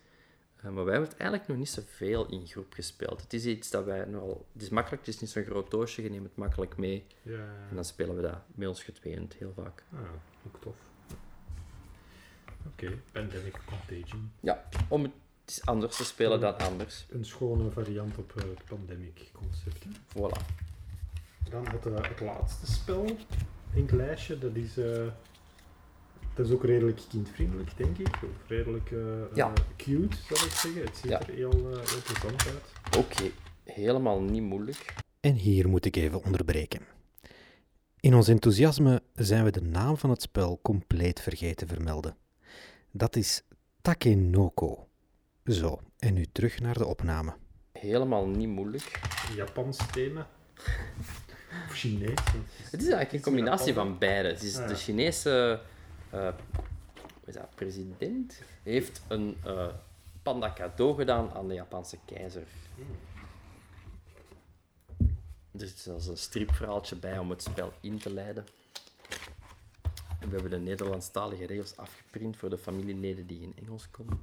Eh, 0.62 0.70
maar 0.70 0.84
wij 0.84 0.92
hebben 0.92 1.10
het 1.10 1.18
eigenlijk 1.18 1.48
nog 1.50 1.58
niet 1.58 1.68
zoveel 1.68 2.26
in 2.28 2.46
groep 2.46 2.72
gespeeld. 2.72 3.20
Het 3.20 3.32
is 3.32 3.44
iets 3.44 3.70
dat 3.70 3.84
wij 3.84 4.04
nogal... 4.04 4.46
Het 4.52 4.62
is 4.62 4.68
makkelijk, 4.68 5.06
het 5.06 5.14
is 5.14 5.20
niet 5.20 5.30
zo'n 5.30 5.44
groot 5.44 5.70
doosje, 5.70 6.02
je 6.02 6.10
neemt 6.10 6.24
het 6.24 6.36
makkelijk 6.36 6.76
mee. 6.76 7.04
Ja, 7.22 7.32
ja. 7.32 7.66
En 7.68 7.74
dan 7.74 7.84
spelen 7.84 8.16
we 8.16 8.22
dat 8.22 8.38
met 8.54 8.68
ons 8.68 8.82
getweend 8.84 9.34
heel 9.34 9.52
vaak. 9.56 9.84
Ah, 9.92 10.00
ook 10.46 10.60
tof. 10.60 10.74
Oké, 12.66 12.98
Pandemic 13.12 13.60
Contagion. 13.66 14.32
Ja, 14.40 14.68
om 14.88 15.02
het 15.02 15.12
is 15.46 15.66
anders 15.66 15.96
te 15.96 16.04
spelen 16.04 16.40
dan 16.40 16.58
anders. 16.58 17.06
Een 17.10 17.24
schone 17.24 17.70
variant 17.70 18.18
op 18.18 18.32
eh, 18.36 18.42
het 18.42 18.64
Pandemic 18.64 19.30
concept. 19.32 19.84
hè. 19.84 19.90
Voilà. 19.90 20.44
Dan 21.50 21.66
het, 21.68 21.84
het 21.84 22.20
laatste 22.20 22.72
spel 22.72 23.04
in 23.74 23.82
het 23.82 23.92
lijstje, 23.92 24.38
dat 24.38 24.54
is, 24.54 24.76
eh, 24.78 25.06
dat 26.38 26.46
is 26.46 26.52
ook 26.52 26.64
redelijk 26.64 27.00
kindvriendelijk, 27.08 27.70
denk 27.76 27.98
ik. 27.98 28.06
Of 28.06 28.48
redelijk 28.48 28.90
eh, 28.90 29.20
eh, 29.22 29.26
Ja. 29.34 29.52
cute, 29.76 30.16
zal 30.16 30.46
ik 30.46 30.52
zeggen. 30.52 30.80
Het 30.84 30.96
ziet 30.96 31.10
Ja. 31.10 31.20
er 31.20 31.34
heel, 31.34 31.50
eh, 31.52 31.78
heel 31.88 32.02
plezant 32.04 32.46
uit. 32.46 32.96
Oké, 33.04 33.30
helemaal 33.64 34.20
niet 34.20 34.42
moeilijk. 34.42 34.94
En 35.20 35.34
hier 35.34 35.68
moet 35.68 35.84
ik 35.84 35.96
even 35.96 36.24
onderbreken. 36.24 36.80
In 38.00 38.14
ons 38.14 38.28
enthousiasme 38.28 39.02
zijn 39.14 39.44
we 39.44 39.50
de 39.50 39.62
naam 39.62 39.96
van 39.96 40.10
het 40.10 40.22
spel 40.22 40.58
compleet 40.62 41.20
vergeten 41.20 41.66
te 41.66 41.74
vermelden. 41.74 42.16
Dat 42.90 43.16
is 43.16 43.42
Takenoko. 43.82 44.88
Zo, 45.44 45.80
en 45.98 46.14
nu 46.14 46.26
terug 46.32 46.60
naar 46.60 46.74
de 46.78 46.86
opname. 46.86 47.34
Helemaal 47.72 48.26
niet 48.26 48.48
moeilijk. 48.48 49.00
Japans 49.36 49.78
thema. 49.92 50.28
Of 51.68 51.72
Chinees. 51.74 52.18
Het 52.70 52.80
is 52.82 52.88
eigenlijk 52.88 53.12
een 53.12 53.20
combinatie 53.20 53.74
van 53.74 53.98
beide. 53.98 54.28
Het 54.28 54.42
is 54.42 54.56
Ah, 54.56 54.62
ja. 54.62 54.66
de 54.68 54.74
Chinese 54.74 55.60
eh, 56.10 56.28
is 57.24 57.34
dat, 57.34 57.54
president 57.54 58.42
heeft 58.62 59.02
een 59.08 59.36
eh, 59.44 59.68
panda 60.22 60.52
cadeau 60.52 60.94
gedaan 60.94 61.30
aan 61.32 61.48
de 61.48 61.54
Japanse 61.54 61.98
keizer. 62.04 62.46
Dus 65.50 65.70
er 65.70 65.76
is 65.76 65.82
zelfs 65.82 66.06
een 66.06 66.18
stripverhaaltje 66.18 66.96
bij 66.96 67.18
om 67.18 67.30
het 67.30 67.42
spel 67.42 67.72
in 67.80 67.98
te 67.98 68.12
leiden. 68.12 68.46
En 70.20 70.28
we 70.28 70.34
hebben 70.34 70.50
de 70.50 70.58
Nederlandstalige 70.58 71.46
regels 71.46 71.76
afgeprint 71.76 72.36
voor 72.36 72.50
de 72.50 72.58
familieleden 72.58 73.26
die 73.26 73.40
in 73.40 73.52
Engels 73.56 73.90
konden. 73.90 74.20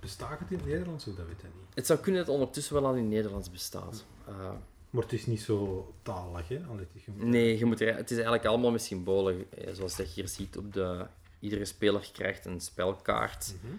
Bestaat 0.00 0.38
het 0.38 0.50
in 0.50 0.56
het 0.56 0.66
Nederlands? 0.66 1.06
Of 1.06 1.14
dat 1.14 1.26
weet 1.26 1.38
ik 1.38 1.42
niet. 1.42 1.74
Het 1.74 1.86
zou 1.86 1.98
kunnen 1.98 2.20
dat 2.20 2.30
het 2.30 2.40
ondertussen 2.40 2.74
wel 2.74 2.86
al 2.86 2.94
in 2.94 3.08
Nederlands 3.08 3.50
bestaat. 3.50 4.04
Eh, 4.26 4.52
Maar 4.90 5.02
het 5.02 5.12
is 5.12 5.26
niet 5.26 5.40
zo 5.40 5.92
talig, 6.02 6.48
hè? 6.48 6.60
Allee, 6.68 6.78
het 6.80 6.88
is- 6.94 7.04
je 7.04 7.10
moet- 7.10 7.22
Nee, 7.26 7.58
je 7.58 7.64
moet 7.64 7.80
er, 7.80 7.96
het 7.96 8.06
is 8.10 8.16
eigenlijk 8.16 8.46
allemaal 8.46 8.70
met 8.70 8.82
symbolen. 8.82 9.52
eh, 9.52 9.72
Zoals 9.74 9.96
je 9.96 10.02
hier 10.02 10.28
ziet, 10.28 10.56
op 10.58 10.72
de, 10.72 11.06
iedere 11.40 11.64
speler 11.64 12.10
krijgt 12.12 12.44
een 12.44 12.60
spelkaart. 12.60 13.54
Mhm. 13.62 13.72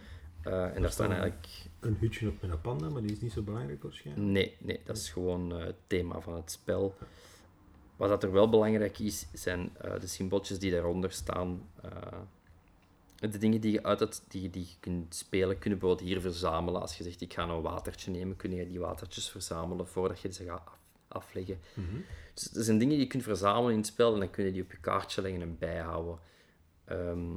eh, 0.54 0.76
en 0.76 0.82
daar 0.82 0.92
staan 0.92 1.12
eigenlijk... 1.12 1.48
Een 1.80 1.98
hutje 2.00 2.28
op 2.28 2.42
met 2.42 2.52
een 2.52 2.62
panda, 2.62 2.90
maar 2.90 3.02
die 3.02 3.12
is 3.12 3.20
niet 3.22 3.32
zo 3.32 3.42
belangrijk 3.42 3.84
waarschijnlijk. 3.84 4.28
Nee, 4.28 4.56
nee, 4.60 4.80
dat 4.86 4.98
is 4.98 5.10
gewoon 5.10 5.56
eh, 5.56 5.66
het 5.66 5.76
thema 5.88 6.20
van 6.22 6.36
het 6.36 6.52
spel. 6.52 6.96
Wat 7.96 8.10
dat 8.10 8.24
er 8.24 8.32
wel 8.32 8.50
belangrijk 8.50 9.00
is, 9.00 9.28
zijn 9.34 9.70
de 10.00 10.08
symbooltjes 10.08 10.60
die 10.60 10.72
daaronder 10.72 11.12
staan. 11.12 11.70
de 13.20 13.38
dingen 13.38 13.62
die 13.62 13.72
je 13.72 13.84
uit 13.84 14.00
het, 14.00 14.24
die, 14.28 14.50
die 14.50 14.62
je 14.68 14.76
kunt 14.80 15.16
spelen, 15.16 15.60
kunnen 15.60 15.80
bijvoorbeeld 15.80 16.10
hier 16.10 16.22
verzamelen. 16.22 16.82
Als 16.82 16.98
je 16.98 17.04
zegt, 17.04 17.22
ik 17.22 17.34
ga 17.34 17.44
een 17.44 17.62
watertje 17.62 18.12
nemen, 18.12 18.36
kun 18.36 18.52
je 18.56 18.68
die 18.68 18.80
watertjes 18.80 19.30
verzamelen 19.30 19.88
voordat 19.88 20.20
je 20.20 20.32
ze 20.34 20.44
gaat 20.44 20.62
af- 21.12 21.24
afleggen. 21.24 21.60
Mhm. 21.74 21.96
Dus 22.34 22.56
er 22.56 22.64
zijn 22.64 22.78
dingen 22.78 22.94
die 22.94 23.04
je 23.04 23.10
kunt 23.10 23.24
verzamelen 23.24 23.72
in 23.72 23.78
het 23.78 23.88
spel 23.88 24.14
en 24.14 24.20
dan 24.20 24.30
kun 24.30 24.46
je 24.46 24.52
die 24.52 24.62
op 24.64 24.72
je 24.72 24.78
kaartje 24.78 25.22
leggen 25.22 25.42
en 25.42 25.58
bijhouden. 25.58 26.20
Ehm, 26.86 27.28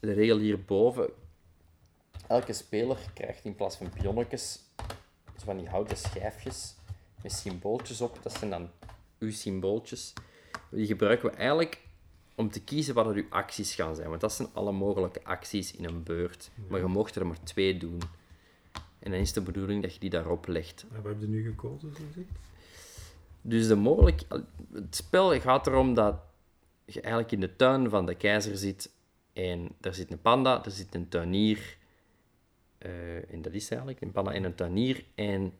de 0.00 0.12
regel 0.12 0.38
hierboven. 0.38 1.08
Elke 2.28 2.52
speler 2.52 2.98
krijgt 3.14 3.44
in 3.44 3.54
plaats 3.54 3.76
van 3.76 3.90
pionnetjes 3.90 4.60
zo 5.36 5.44
van 5.44 5.56
die 5.56 5.68
houten 5.68 5.96
schijfjes 5.96 6.74
met 7.22 7.32
symbooltjes 7.32 8.00
op. 8.00 8.18
Dat 8.22 8.32
zijn 8.32 8.50
dan 8.50 8.70
uw 9.18 9.30
symbooltjes. 9.30 10.12
Die 10.70 10.86
gebruiken 10.86 11.30
we 11.30 11.36
eigenlijk 11.36 11.80
om 12.34 12.50
te 12.50 12.60
kiezen 12.62 12.94
wat 12.94 13.06
er 13.06 13.14
uw 13.14 13.26
acties 13.30 13.74
gaan 13.74 13.94
zijn. 13.96 14.08
Want 14.08 14.20
dat 14.20 14.32
zijn 14.32 14.48
alle 14.52 14.72
mogelijke 14.72 15.24
acties 15.24 15.72
in 15.72 15.84
een 15.84 16.02
beurt. 16.02 16.50
Maar 16.68 16.80
je 16.80 16.86
mocht 16.86 17.16
er 17.16 17.26
maar 17.26 17.42
twee 17.42 17.76
doen. 17.78 18.00
En 18.98 19.10
dan 19.10 19.20
is 19.20 19.32
de 19.32 19.40
bedoeling 19.40 19.82
dat 19.82 19.94
je 19.94 20.00
die 20.00 20.10
daarop 20.10 20.46
legt. 20.46 20.84
En 20.92 21.02
wat 21.02 21.12
heb 21.12 21.20
je 21.20 21.26
nu 21.28 21.42
gekozen, 21.44 21.94
zo? 22.14 22.20
Dus 23.48 23.68
de 23.68 23.74
mogelijk... 23.74 24.22
Het 24.72 24.96
spel 24.96 25.40
gaat 25.40 25.66
erom 25.66 25.94
dat 25.94 26.16
je 26.84 27.00
eigenlijk 27.00 27.32
in 27.32 27.40
de 27.40 27.56
tuin 27.56 27.90
van 27.90 28.06
de 28.06 28.14
keizer 28.14 28.56
zit 28.56 28.92
en 29.32 29.68
daar 29.80 29.94
zit 29.94 30.10
een 30.10 30.20
panda, 30.20 30.64
er 30.64 30.70
zit 30.70 30.94
een 30.94 31.08
tuinier 31.08 31.76
eh, 32.78 33.32
en 33.32 33.42
dat 33.42 33.52
is 33.52 33.68
eigenlijk 33.68 34.00
een 34.00 34.12
panda 34.12 34.32
en 34.32 34.44
een 34.44 34.54
tuinier 34.54 35.04
en 35.14 35.52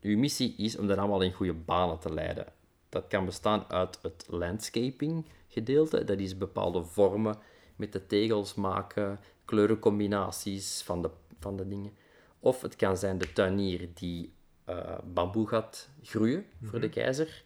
uw 0.00 0.18
missie 0.18 0.54
is 0.56 0.76
om 0.76 0.86
dat 0.86 0.98
allemaal 0.98 1.20
in 1.20 1.32
goede 1.32 1.52
banen 1.52 1.98
te 1.98 2.12
leiden. 2.12 2.46
Dat 2.88 3.06
kan 3.08 3.24
bestaan 3.24 3.64
uit 3.70 3.98
het 4.02 4.26
landscaping 4.28 5.24
gedeelte, 5.48 6.04
dat 6.04 6.18
is 6.18 6.38
bepaalde 6.38 6.84
vormen 6.84 7.36
met 7.76 7.92
de 7.92 8.06
tegels 8.06 8.54
maken, 8.54 9.20
kleurencombinaties 9.44 10.82
van 10.82 11.02
de, 11.02 11.10
van 11.40 11.56
de 11.56 11.68
dingen. 11.68 11.92
Of 12.38 12.60
het 12.60 12.76
kan 12.76 12.96
zijn 12.96 13.18
de 13.18 13.32
tuinier 13.32 13.88
die 13.94 14.32
eh, 14.68 14.98
bamboe 15.04 15.48
gaat 15.48 15.88
groeien 16.02 16.46
voor 16.62 16.80
de 16.80 16.88
keizer. 16.88 17.44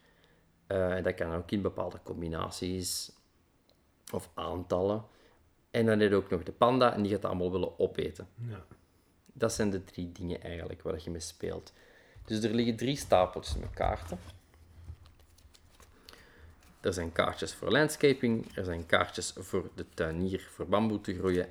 Eh, 0.67 0.91
en 0.91 1.03
dat 1.03 1.15
kan 1.15 1.33
ook 1.33 1.51
in 1.51 1.61
bepaalde 1.61 1.99
combinaties 2.03 3.11
of 4.11 4.29
aantallen. 4.33 5.03
En 5.71 5.85
dan 5.85 5.99
heb 5.99 6.09
je 6.09 6.15
ook 6.15 6.29
nog 6.29 6.43
de 6.43 6.51
panda 6.51 6.93
en 6.93 7.01
die 7.01 7.11
gaat 7.11 7.25
allemaal 7.25 7.51
willen 7.51 7.79
opeten. 7.79 8.27
Ja. 8.35 8.65
Dat 9.33 9.53
zijn 9.53 9.69
de 9.69 9.83
drie 9.83 10.11
dingen 10.11 10.41
eigenlijk 10.41 10.81
waar 10.81 10.99
je 11.03 11.09
mee 11.09 11.19
speelt. 11.19 11.73
Dus 12.25 12.43
er 12.43 12.53
liggen 12.53 12.75
drie 12.75 12.95
stapeltjes 12.95 13.55
met 13.55 13.69
kaarten. 13.69 14.19
Er 16.81 16.93
zijn 16.93 17.11
kaartjes 17.11 17.53
voor 17.53 17.71
landscaping, 17.71 18.55
er 18.55 18.63
zijn 18.65 18.85
kaartjes 18.85 19.33
voor 19.37 19.69
de 19.75 19.85
tuinier 19.93 20.47
voor 20.51 20.67
bamboe 20.67 21.01
te 21.01 21.15
groeien. 21.15 21.49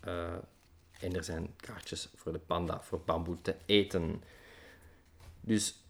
eh, 0.00 0.32
en 1.00 1.16
er 1.16 1.24
zijn 1.24 1.54
kaartjes 1.56 2.08
voor 2.14 2.32
de 2.32 2.38
panda 2.38 2.82
voor 2.82 3.00
bamboe 3.04 3.36
te 3.42 3.54
eten. 3.66 4.22
Dus 5.42 5.84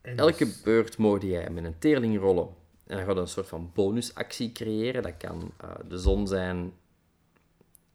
En 0.00 0.16
elke 0.16 0.44
dus- 0.44 0.60
beurt 0.62 0.98
mocht 0.98 1.22
jij 1.22 1.50
met 1.50 1.64
een 1.64 1.78
teerling 1.78 2.18
rollen. 2.18 2.48
En 2.86 2.96
dan 2.96 3.06
gaat 3.06 3.16
een 3.16 3.28
soort 3.28 3.46
van 3.46 3.70
bonusactie 3.74 4.52
creëren. 4.52 5.02
Dat 5.02 5.16
kan 5.16 5.52
eh, 5.60 5.70
de 5.88 5.98
zon 5.98 6.26
zijn. 6.26 6.72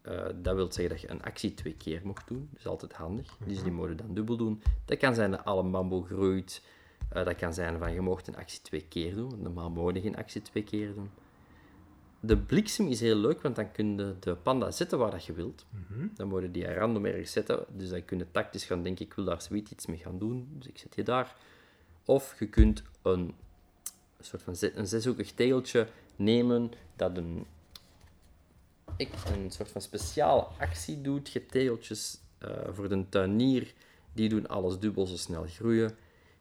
Eh, 0.02 0.26
dat 0.36 0.56
wil 0.56 0.72
zeggen 0.72 0.90
dat 0.90 1.02
je 1.02 1.10
een 1.10 1.24
actie 1.24 1.54
twee 1.54 1.74
keer 1.76 2.02
mocht 2.04 2.28
doen. 2.28 2.48
Dat 2.52 2.60
is 2.60 2.68
altijd 2.68 2.94
handig. 2.94 3.38
Dus 3.46 3.64
die 3.64 3.72
mogen 3.72 3.98
dan 3.98 4.14
dubbel 4.14 4.38
doen. 4.38 4.62
Dat 4.86 4.98
kan 4.98 5.16
zijn 5.16 5.32
dat 5.32 5.46
alle 5.46 5.64
bamboe 5.64 6.06
groeit. 6.06 6.62
Eh, 7.10 7.26
dat 7.26 7.36
kan 7.36 7.54
zijn 7.54 7.78
van 7.78 7.94
je 7.94 8.02
mocht 8.02 8.28
een 8.28 8.36
actie 8.36 8.62
twee 8.62 8.86
keer 8.90 9.16
doen. 9.16 9.42
Normaal 9.42 9.70
mogen 9.70 9.94
je 9.94 10.02
geen 10.02 10.16
actie 10.16 10.42
twee 10.42 10.64
keer 10.64 10.94
doen. 10.94 11.10
De 12.20 12.38
bliksem 12.38 12.88
is 12.88 13.00
heel 13.00 13.16
leuk, 13.16 13.42
want 13.42 13.56
dan 13.56 13.72
kun 13.72 13.98
je 13.98 14.16
de 14.20 14.36
panda 14.36 14.72
zetten 14.72 14.98
waar 14.98 15.12
dat 15.12 15.26
je 15.26 15.34
wilt. 15.34 15.66
Dan 16.16 16.30
worden 16.30 16.52
die 16.52 16.74
random 16.74 17.06
ergens 17.06 17.32
zetten. 17.32 17.66
Dus 17.70 17.90
dan 17.90 18.06
kun 18.06 18.18
je 18.18 18.32
tactisch 18.32 18.66
gaan 18.66 18.84
denken, 18.84 19.06
ik 19.06 19.14
wil 19.14 19.26
daar 19.26 19.42
zoiets 19.42 19.72
iets 19.72 19.86
mee 19.86 19.98
gaan 19.98 20.20
doen. 20.20 20.48
Dus 20.58 20.68
ik 20.68 20.78
zet 20.78 20.96
je 20.96 21.04
daar. 21.04 21.36
Of 22.06 22.40
je 22.40 22.48
kunt 22.48 22.84
een, 23.02 23.34
soort 24.20 24.42
van 24.42 24.56
een 24.74 24.88
zeshoekig 24.88 25.32
tegeltje 25.32 25.88
nemen 26.16 26.72
dat 26.96 27.18
een, 27.18 27.46
ik, 28.98 29.10
een 29.34 29.52
soort 29.52 29.72
van 29.72 29.82
speciale 29.82 30.48
actie 30.60 31.02
doet. 31.02 31.30
Je 31.30 31.46
tegeltjes 31.46 32.20
eh, 32.38 32.50
voor 32.72 32.90
de 32.90 33.10
tuinier, 33.10 33.74
die 34.14 34.30
doen 34.30 34.48
alles 34.48 34.80
dubbel 34.80 35.06
zo 35.06 35.18
snel 35.18 35.46
groeien. 35.48 35.98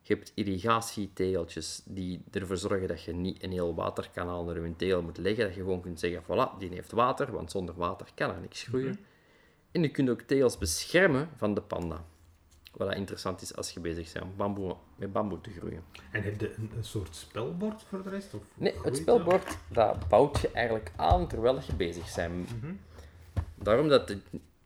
Je 0.06 0.14
hebt 0.14 0.32
irrigatietegeltjes 0.34 1.82
die 1.84 2.22
ervoor 2.30 2.56
zorgen 2.56 2.88
dat 2.88 3.02
je 3.02 3.12
niet 3.12 3.42
een 3.42 3.52
heel 3.52 3.74
waterkanaal 3.74 4.44
naar 4.44 4.60
je 4.60 4.76
tegel 4.76 5.02
moet 5.02 5.18
leggen. 5.18 5.44
Dat 5.44 5.54
je 5.54 5.60
gewoon 5.60 5.80
kunt 5.80 6.00
zeggen, 6.00 6.22
voilà, 6.22 6.58
die 6.58 6.68
heeft 6.68 6.92
water, 6.92 7.32
want 7.32 7.50
zonder 7.50 7.74
water 7.74 8.06
kan 8.14 8.30
er 8.30 8.40
niks 8.40 8.62
groeien. 8.62 8.98
En 9.70 9.82
je 9.82 9.88
kunt 9.88 10.10
ook 10.10 10.20
tegels 10.20 10.58
beschermen 10.58 11.28
van 11.36 11.54
de 11.54 11.60
panda. 11.60 12.04
Wat 12.72 12.94
interessant 12.94 13.42
is 13.42 13.56
als 13.56 13.70
je 13.70 13.80
bezig 13.80 14.12
bent 14.12 14.24
om 14.24 14.36
bamboe, 14.36 14.76
met 14.96 15.12
bamboe 15.12 15.40
te 15.40 15.50
groeien. 15.50 15.82
En 16.12 16.22
heb 16.22 16.40
je 16.40 16.54
een, 16.56 16.70
een 16.76 16.84
soort 16.84 17.16
spelbord 17.16 17.82
voor 17.82 18.02
de 18.02 18.10
rest? 18.10 18.34
Of 18.34 18.42
Nee, 18.54 18.74
het 18.82 18.96
spelbord 18.96 19.56
dat 19.68 20.08
bouwt 20.08 20.40
je 20.40 20.50
eigenlijk 20.50 20.92
aan 20.96 21.28
terwijl 21.28 21.60
je 21.66 21.74
bezig 21.74 22.14
bent. 22.14 22.50
Daarom 23.54 23.88
dat 23.88 24.10
in 24.10 24.20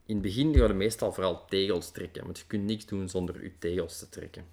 het 0.07 0.23
begin 0.23 0.55
ga 0.55 0.67
je 0.67 0.73
meestal 0.73 1.13
vooral 1.13 1.45
tegels 1.45 1.91
trekken, 1.91 2.25
want 2.25 2.39
je 2.39 2.45
kunt 2.47 2.65
niks 2.65 2.87
doen 2.87 3.09
zonder 3.09 3.43
je 3.43 3.59
tegels 3.59 3.99
te 3.99 4.09
trekken. 4.09 4.45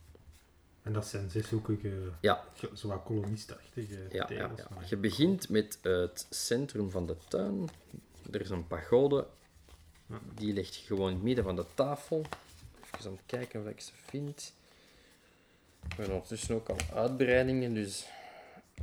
En 0.87 0.93
dat 0.93 1.07
zijn 1.07 1.29
zeshoekige, 1.29 2.11
Ja, 2.21 2.43
zowat 2.73 3.03
kolonistachtige 3.03 4.07
ja, 4.11 4.25
tegels. 4.25 4.59
ja. 4.59 4.67
Je 4.89 4.97
begint 4.97 5.49
met 5.49 5.79
het 5.81 6.27
centrum 6.29 6.91
van 6.91 7.05
de 7.07 7.15
tuin. 7.27 7.69
Er 8.31 8.41
is 8.41 8.49
een 8.49 8.67
pagode. 8.67 9.27
Die 10.33 10.53
ligt 10.53 10.75
gewoon 10.75 11.07
in 11.09 11.13
het 11.13 11.23
midden 11.23 11.43
van 11.43 11.55
de 11.55 11.65
tafel. 11.73 12.21
Even 12.95 13.05
aan 13.09 13.11
het 13.15 13.21
kijken 13.25 13.61
of 13.61 13.67
ik 13.67 13.81
ze 13.81 13.91
vind. 14.05 14.53
We 15.81 15.87
hebben 15.87 16.13
ondertussen 16.13 16.55
ook 16.55 16.69
al 16.69 16.77
uitbreidingen, 16.93 17.73
dus 17.73 18.05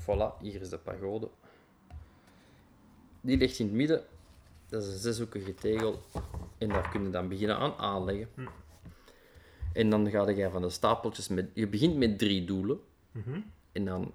voilà, 0.01 0.41
hier 0.41 0.61
is 0.61 0.69
de 0.69 0.79
pagode. 0.79 1.29
Die 3.21 3.37
ligt 3.37 3.59
in 3.59 3.67
het 3.67 3.75
midden. 3.75 4.05
Dat 4.69 4.83
is 4.83 4.89
een 4.93 4.99
zeshoekige 4.99 5.55
tegel. 5.55 6.03
En 6.59 6.69
daar 6.69 6.91
kun 6.91 7.03
je 7.03 7.11
dan 7.11 7.29
beginnen 7.29 7.57
aan 7.57 7.75
aanleggen. 7.77 8.29
En 9.75 9.91
dan 9.91 10.11
ga 10.11 10.29
je 10.29 10.51
van 10.51 10.63
de 10.63 10.71
stapeltjes 10.71 11.29
met... 11.29 11.47
Je 11.55 11.69
begint 11.69 11.97
met 11.97 12.19
drie 12.19 12.45
doelen. 12.45 12.79
En 13.73 13.85
dan 13.85 14.13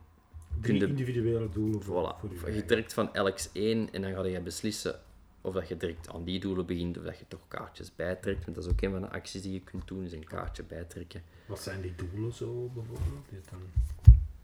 Drie 0.62 0.80
kun 0.80 0.90
individuele 0.90 1.50
doelen 1.50 1.82
voor, 1.82 2.16
Voilà. 2.16 2.20
voor 2.38 2.50
je 2.50 2.56
je 2.56 2.66
trekt 2.66 2.94
van 2.94 3.14
elks 3.14 3.50
één 3.54 3.94
en 3.94 4.02
dan 4.02 4.14
ga 4.14 4.26
je 4.26 4.42
beslissen 4.42 5.00
of 5.42 5.54
dat 5.54 5.68
je 5.68 5.78
direct 5.78 6.10
aan 6.10 6.24
die 6.24 6.40
doelen 6.40 6.66
begint 6.66 6.98
of 6.98 7.04
dat 7.04 7.20
je 7.20 7.26
toch 7.28 7.48
kaartjes 7.48 7.96
bijtrekt. 7.96 8.44
Want 8.44 8.56
dat 8.56 8.66
is 8.66 8.72
ook 8.72 8.82
een 8.82 8.92
van 8.92 9.02
de 9.02 9.10
acties 9.10 9.42
die 9.42 9.54
je 9.54 9.60
kunt 9.62 9.88
doen, 9.88 10.04
is 10.04 10.14
een 10.14 10.24
kaartje 10.24 10.64
bijtrekken. 10.64 11.22
Wat 11.46 11.60
zijn 11.62 11.82
die 11.82 11.94
doelen 11.96 12.34
zo 12.34 12.70
bijvoorbeeld? 12.74 13.50
Dan, 13.50 13.60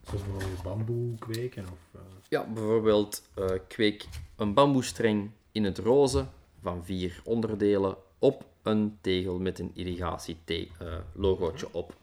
zoals 0.04 0.24
bijvoorbeeld 0.24 0.64
bamboe 0.64 1.18
kweken? 1.20 1.64
Of, 1.64 1.80
eh, 1.94 2.02
Ja, 2.30 2.46
bijvoorbeeld 2.54 3.24
eh, 3.36 3.50
kweek 3.68 4.06
een 4.36 4.54
bamboestreng 4.54 5.30
in 5.52 5.64
het 5.64 5.78
roze 5.78 6.26
van 6.62 6.86
vier 6.86 7.22
onderdelen 7.24 7.96
op 8.20 8.46
een 8.66 8.98
tegel 9.02 9.40
met 9.40 9.60
een 9.60 9.72
irrigatie-logootje 9.74 11.68
op. 11.74 11.96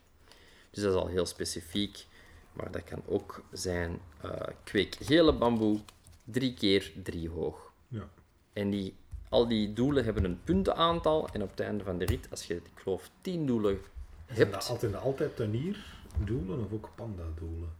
Dus 0.70 0.82
dat 0.82 0.94
is 0.94 1.00
al 1.00 1.06
heel 1.06 1.26
specifiek. 1.26 2.06
Maar 2.52 2.70
dat 2.70 2.84
kan 2.84 3.02
ook 3.06 3.42
zijn 3.52 3.98
eh, 4.20 4.30
kweek 4.64 4.96
gele 5.00 5.32
bamboe 5.32 5.78
drie 6.24 6.54
keer 6.54 6.92
drie 7.02 7.28
hoog. 7.30 7.72
ja. 7.88 8.08
En 8.52 8.70
die, 8.70 8.94
al 9.28 9.48
die 9.48 9.72
doelen 9.72 10.04
hebben 10.04 10.24
een 10.24 10.40
puntenaantal. 10.44 11.28
En 11.32 11.42
op 11.42 11.50
het 11.50 11.60
einde 11.60 11.84
van 11.84 11.98
de 11.98 12.04
rit, 12.04 12.26
als 12.30 12.44
je, 12.46 12.54
ik 12.54 12.62
geloof, 12.74 13.10
10 13.20 13.46
doelen 13.46 13.80
Zijn 14.26 14.38
dat 14.38 14.52
hebt. 14.52 14.68
altijd, 14.68 14.94
altijd 14.94 15.36
tuinierdoelen 15.36 16.64
of 16.64 16.72
ook 16.72 16.88
panda-doelen? 16.94 17.70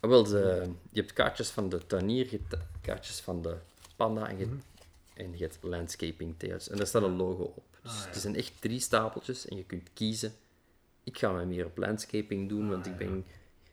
Ah, 0.00 0.10
Wel, 0.10 0.24
ze, 0.26 0.68
je 0.90 1.00
hebt 1.00 1.12
kaartjes 1.12 1.50
van 1.50 1.68
de 1.68 1.86
tuinier, 1.86 2.24
je 2.30 2.40
hebt 2.48 2.62
kaartjes 2.80 3.20
van 3.20 3.42
de 3.42 3.56
panda 3.96 4.28
en 4.28 4.38
je, 4.38 4.48
en 5.14 5.32
je 5.38 5.42
hebt 5.44 5.58
landscaping 5.60 6.34
tails. 6.36 6.68
En 6.68 6.76
daar 6.76 6.86
staat 6.86 7.02
een 7.02 7.16
logo 7.16 7.42
op. 7.42 7.64
Dus 7.84 7.92
Ah, 7.92 7.98
ja. 8.02 8.06
Het 8.06 8.16
zijn 8.20 8.36
echt 8.36 8.52
drie 8.60 8.80
stapeltjes 8.80 9.48
en 9.48 9.56
je 9.56 9.64
kunt 9.64 9.88
kiezen. 9.94 10.32
Ik 11.04 11.18
ga 11.18 11.32
me 11.32 11.44
meer 11.44 11.64
op 11.66 11.76
landscaping 11.78 12.48
doen, 12.48 12.68
want 12.68 12.86
ik 12.86 12.96
ben 12.96 13.24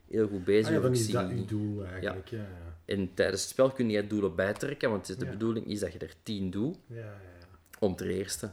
heel 0.08 0.28
goed 0.28 0.44
bezig. 0.44 0.68
Ah, 0.68 0.74
ja, 0.74 0.80
dan 0.80 0.92
is 0.92 1.12
dat 1.12 1.30
je 1.30 1.46
doel 1.46 1.86
eigenlijk. 1.86 2.28
Ja, 2.30 2.38
ja. 2.38 2.48
En 2.86 3.14
tijdens 3.14 3.42
het 3.42 3.50
spel 3.52 3.72
kun 3.72 3.90
je 3.90 4.08
doelen 4.08 4.36
bijtrekken, 4.36 4.90
want 4.90 5.08
het 5.08 5.20
de 5.20 5.26
bedoeling 5.26 5.66
is 5.68 5.80
dat 5.80 5.94
je 5.94 6.00
er 6.00 6.14
10 6.24 6.50
doet 6.50 6.78
ja, 6.88 6.96
ja, 6.96 7.04
ja. 7.04 7.48
om 7.80 7.96
ter 7.96 8.08
eerste. 8.10 8.46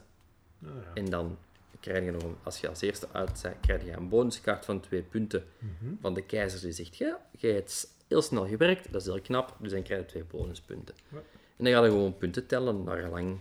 Ah, 0.63 0.69
ja. 0.75 0.91
En 0.93 1.05
dan 1.09 1.37
krijg 1.79 2.05
je 2.05 2.11
nog, 2.11 2.23
een- 2.23 2.35
als 2.43 2.59
je 2.61 2.67
als 2.69 2.81
eerste 2.81 3.07
uit 3.11 3.41
krijg 3.61 3.83
je 3.85 3.91
een 3.91 4.09
bonuskaart 4.09 4.65
van 4.65 4.79
twee 4.79 5.01
punten 5.01 5.43
Mhm. 5.59 5.93
van 6.01 6.13
de 6.13 6.21
keizer 6.25 6.61
die 6.61 6.71
zegt, 6.71 6.97
ja, 6.97 7.25
jij 7.37 7.51
hebt 7.53 7.87
heel 8.07 8.21
snel 8.21 8.47
gewerkt, 8.47 8.91
dat 8.91 9.01
is 9.01 9.07
heel 9.07 9.21
knap, 9.21 9.55
dus 9.59 9.71
dan 9.71 9.83
krijg 9.83 10.01
je 10.01 10.07
twee 10.07 10.23
bonuspunten. 10.23 10.95
Ja. 11.11 11.17
En 11.57 11.63
dan 11.65 11.73
ga 11.73 11.83
je 11.83 11.89
gewoon 11.89 12.17
punten 12.17 12.47
tellen 12.47 12.83
naar 12.83 12.97
gelang 13.01 13.39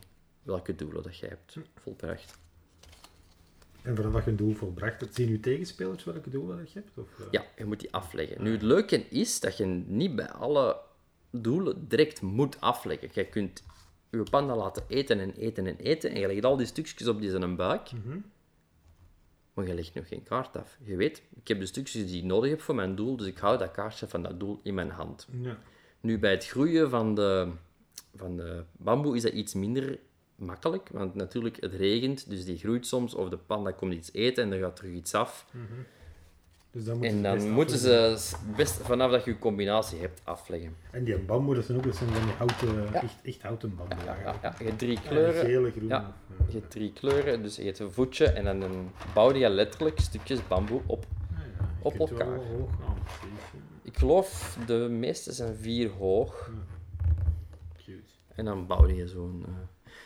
welke 0.49 0.75
doelen 0.75 1.03
dat 1.03 1.17
jij 1.17 1.29
hebt 1.29 1.57
volbracht. 1.75 2.39
En 3.83 3.97
voordat 3.97 4.25
je 4.25 4.31
een 4.31 4.37
doel 4.37 4.55
volbracht 4.55 5.01
hebt, 5.01 5.15
zien 5.15 5.31
je 5.31 5.41
tegenspelers 5.41 6.05
welke 6.05 6.31
doelen 6.31 6.59
dat 6.59 6.73
je 6.73 6.79
hebt? 6.79 6.99
Of, 6.99 7.21
eh? 7.21 7.27
Ja, 7.31 7.45
je 7.57 7.65
moet 7.65 7.81
die 7.81 7.93
afleggen. 7.93 8.43
Nu, 8.43 8.53
het 8.53 8.63
leuke 8.63 8.97
is 9.09 9.41
dat 9.41 9.57
je 9.57 9.65
niet 9.87 10.17
bij 10.17 10.31
alle 10.31 10.81
doelen 11.31 11.89
direct 11.89 12.21
moet 12.21 12.61
afleggen. 12.61 13.09
Je 13.13 13.25
kunt 13.25 13.63
je 14.11 14.23
panda 14.31 14.57
laten 14.57 14.85
eten 14.89 15.21
en 15.21 15.33
eten 15.33 15.67
en 15.67 15.77
eten 15.77 16.11
en 16.11 16.21
je 16.21 16.27
legt 16.27 16.45
al 16.45 16.57
die 16.57 16.67
stukjes 16.67 17.09
op 17.09 17.21
die 17.21 17.31
zijn 17.31 17.57
buik. 17.57 17.93
Mhm. 17.93 18.19
Maar 19.55 19.67
je 19.67 19.75
legt 19.75 19.95
nog 19.95 20.09
geen 20.09 20.23
kaart 20.23 20.57
af. 20.57 20.79
Je 20.85 20.97
weet, 20.97 21.23
ik 21.35 21.49
heb 21.49 21.61
de 21.61 21.67
stukjes 21.67 22.07
die 22.07 22.19
ik 22.19 22.25
nodig 22.25 22.51
heb 22.51 22.61
voor 22.61 22.75
mijn 22.75 22.95
doel, 22.95 23.17
dus 23.17 23.27
ik 23.27 23.39
hou 23.39 23.59
dat 23.59 23.71
kaartje 23.71 24.09
van 24.09 24.23
dat 24.23 24.41
doel 24.41 24.61
in 24.63 24.75
mijn 24.75 24.91
hand. 24.91 25.27
Ja. 25.43 25.59
Nu, 26.01 26.19
bij 26.19 26.31
het 26.31 26.47
groeien 26.47 26.91
van 26.91 27.15
de, 27.15 27.53
van 28.15 28.37
de 28.37 28.65
bamboe 28.73 29.17
is 29.17 29.23
dat 29.23 29.33
iets 29.33 29.55
minder 29.55 29.99
makkelijk, 30.39 30.89
want 30.93 31.15
natuurlijk, 31.15 31.61
het 31.61 31.75
regent, 31.75 32.29
dus 32.31 32.45
die 32.45 32.59
groeit 32.59 32.87
soms, 32.87 33.15
of 33.15 33.29
de 33.29 33.37
panda 33.37 33.71
komt 33.71 33.93
iets 33.93 34.13
eten 34.13 34.45
en 34.45 34.53
er 34.53 34.59
gaat 34.61 34.77
terug 34.77 34.93
iets 34.93 35.15
af. 35.15 35.47
Dus 36.71 36.85
dan 36.85 37.03
En 37.05 37.23
dan 37.23 37.51
moeten 37.51 37.75
afleggen. 37.77 38.19
ze 38.19 38.37
best, 38.57 38.75
vanaf 38.83 39.11
dat 39.11 39.25
je 39.25 39.31
een 39.31 39.39
combinatie 39.39 39.99
hebt, 39.99 40.21
afleggen. 40.25 40.77
En 40.91 41.05
die 41.05 41.19
bamboe, 41.19 41.55
dat 41.55 41.65
zijn 41.65 41.79
ook 41.79 41.85
dat 41.85 41.97
zijn 41.97 42.11
van 42.11 42.23
die 42.23 42.33
houten, 42.33 42.83
Ja. 42.93 43.03
echt, 43.03 43.15
echt 43.23 43.43
houten 43.43 43.77
bamboe 43.77 44.05
Ja, 44.05 44.17
ja. 44.43 44.55
Je 44.59 44.65
hebt 44.65 44.79
drie 44.79 45.01
kleuren. 45.01 45.45
Gele, 45.45 45.71
groen. 45.71 45.89
Ja. 45.89 46.15
of, 46.31 46.37
Je 46.39 46.45
eh, 46.47 46.53
hebt 46.61 46.71
drie 46.71 46.93
kleuren, 46.93 47.43
dus 47.43 47.57
je 47.57 47.63
hebt 47.65 47.79
een 47.79 47.93
voetje 47.93 48.27
en 48.27 48.45
dan 48.45 48.63
een, 48.63 48.91
bouw 49.15 49.33
je 49.35 49.49
letterlijk 49.49 50.01
stukjes 50.01 50.47
bamboe 50.49 50.81
op. 50.87 51.05
ah. 51.31 51.39
Je 51.93 52.01
op 52.01 52.11
elkaar. 52.11 52.37
hoog 52.37 52.71
ja. 52.81 52.95
geloof 53.99 54.59
de 54.67 54.75
meeste 54.91 55.33
zijn 55.33 55.55
vier 55.57 55.91
hoog. 55.91 56.51
Cute. 57.77 58.03
En 58.35 58.45
dan 58.45 58.67
bouwde 58.67 58.95
je 58.95 59.09
zo'n... 59.09 59.45
eh, 59.47 59.53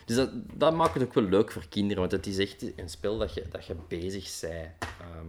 Dus 0.05 0.15
dat, 0.15 0.29
dat 0.53 0.73
maakt 0.73 0.93
het 0.93 1.03
ook 1.03 1.13
wel 1.13 1.23
leuk 1.23 1.51
voor 1.51 1.65
kinderen, 1.69 1.99
want 1.99 2.11
het 2.11 2.27
is 2.27 2.37
echt 2.37 2.79
een 2.79 2.89
spel 2.89 3.17
dat 3.17 3.33
je, 3.33 3.43
dat 3.51 3.65
je 3.65 3.75
bezig 3.87 4.39
bent. 4.41 4.69
Ehm, 4.79 5.27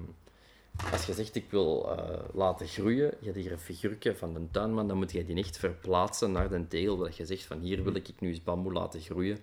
als 0.92 1.06
je 1.06 1.12
zegt, 1.14 1.34
ik 1.34 1.50
wil 1.50 1.96
eh, 1.96 2.18
laten 2.32 2.66
groeien, 2.66 3.14
je 3.18 3.24
hebt 3.24 3.36
hier 3.36 3.52
een 3.52 3.58
figuurtje 3.58 4.14
van 4.14 4.34
de 4.34 4.40
tuinman, 4.50 4.88
dan 4.88 4.96
moet 4.96 5.12
je 5.12 5.24
die 5.24 5.36
echt 5.36 5.56
verplaatsen 5.56 6.32
naar 6.32 6.48
de 6.48 6.68
tegel, 6.68 6.96
dat 6.96 7.16
je 7.16 7.26
zegt 7.26 7.44
van 7.44 7.60
hier 7.60 7.84
wil 7.84 7.94
ik 7.94 8.08
nu 8.18 8.28
eens 8.28 8.42
bamboe 8.42 8.72
laten 8.72 9.00
groeien. 9.00 9.38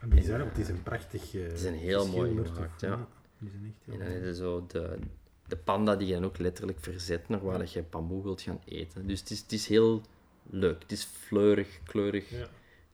En 0.00 0.08
bizar, 0.08 0.38
want 0.38 0.50
het 0.50 0.58
is 0.58 0.68
een 0.68 0.82
prachtig... 0.82 1.34
uh, 1.34 1.42
Het 1.42 1.52
is 1.52 1.64
een 1.64 1.74
heel 1.74 2.06
mooi 2.06 2.44
gemaakt, 2.44 2.80
ja. 2.80 3.08
Die 3.38 3.50
zijn 3.50 3.64
echt 3.64 3.84
heel 3.84 3.94
En 3.94 4.20
dan 4.20 4.26
je 4.26 4.34
zo 4.34 4.64
de, 4.66 4.98
de 5.46 5.56
panda 5.56 5.96
die 5.96 6.06
je 6.06 6.14
dan 6.14 6.24
ook 6.24 6.38
letterlijk 6.38 6.78
verzet 6.80 7.28
naar 7.28 7.44
waar 7.44 7.68
je 7.72 7.84
bamboe 7.90 8.22
wilt 8.22 8.42
gaan 8.42 8.60
eten. 8.64 9.06
Dus 9.06 9.20
het 9.20 9.30
is, 9.30 9.40
het 9.40 9.52
is 9.52 9.66
heel 9.66 10.02
leuk. 10.42 10.82
Het 10.82 10.92
is 10.92 11.04
fleurig, 11.04 11.80
kleurig. 11.84 12.30
Ja. 12.30 12.48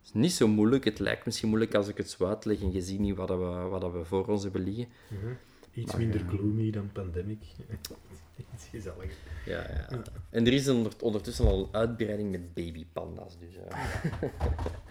Is 0.09 0.15
niet 0.15 0.33
zo 0.33 0.49
moeilijk. 0.49 0.85
Het 0.85 0.99
lijkt 0.99 1.25
misschien 1.25 1.49
moeilijk 1.49 1.75
als 1.75 1.89
ik 1.89 1.97
het 1.97 2.11
zo 2.11 2.27
uitleg 2.27 2.61
en 2.61 2.73
je 2.73 2.81
ziet 2.81 2.99
niet 2.99 3.17
wat, 3.17 3.29
dat 3.29 3.39
we, 3.39 3.45
wat 3.45 3.81
dat 3.81 3.93
we 3.93 4.05
voor 4.05 4.27
ons 4.27 4.43
hebben 4.43 4.63
liggen. 4.63 4.89
Mhm. 5.09 5.33
Iets 5.73 5.93
Maar, 5.93 6.01
minder 6.01 6.21
gloomy 6.29 6.71
dan 6.71 6.91
Pandemic. 6.93 7.39
Iets 8.55 8.65
gezelliger. 8.71 9.17
Ja, 9.47 9.61
ja. 9.61 10.03
En 10.31 10.47
er 10.47 10.53
is 10.53 10.69
onder- 10.69 10.93
ondertussen 11.01 11.47
al 11.47 11.59
een 11.59 11.75
uitbreiding 11.75 12.31
met 12.31 12.55
babypanda's. 12.55 13.39
Dus, 13.39 13.55
eh, 13.57 13.89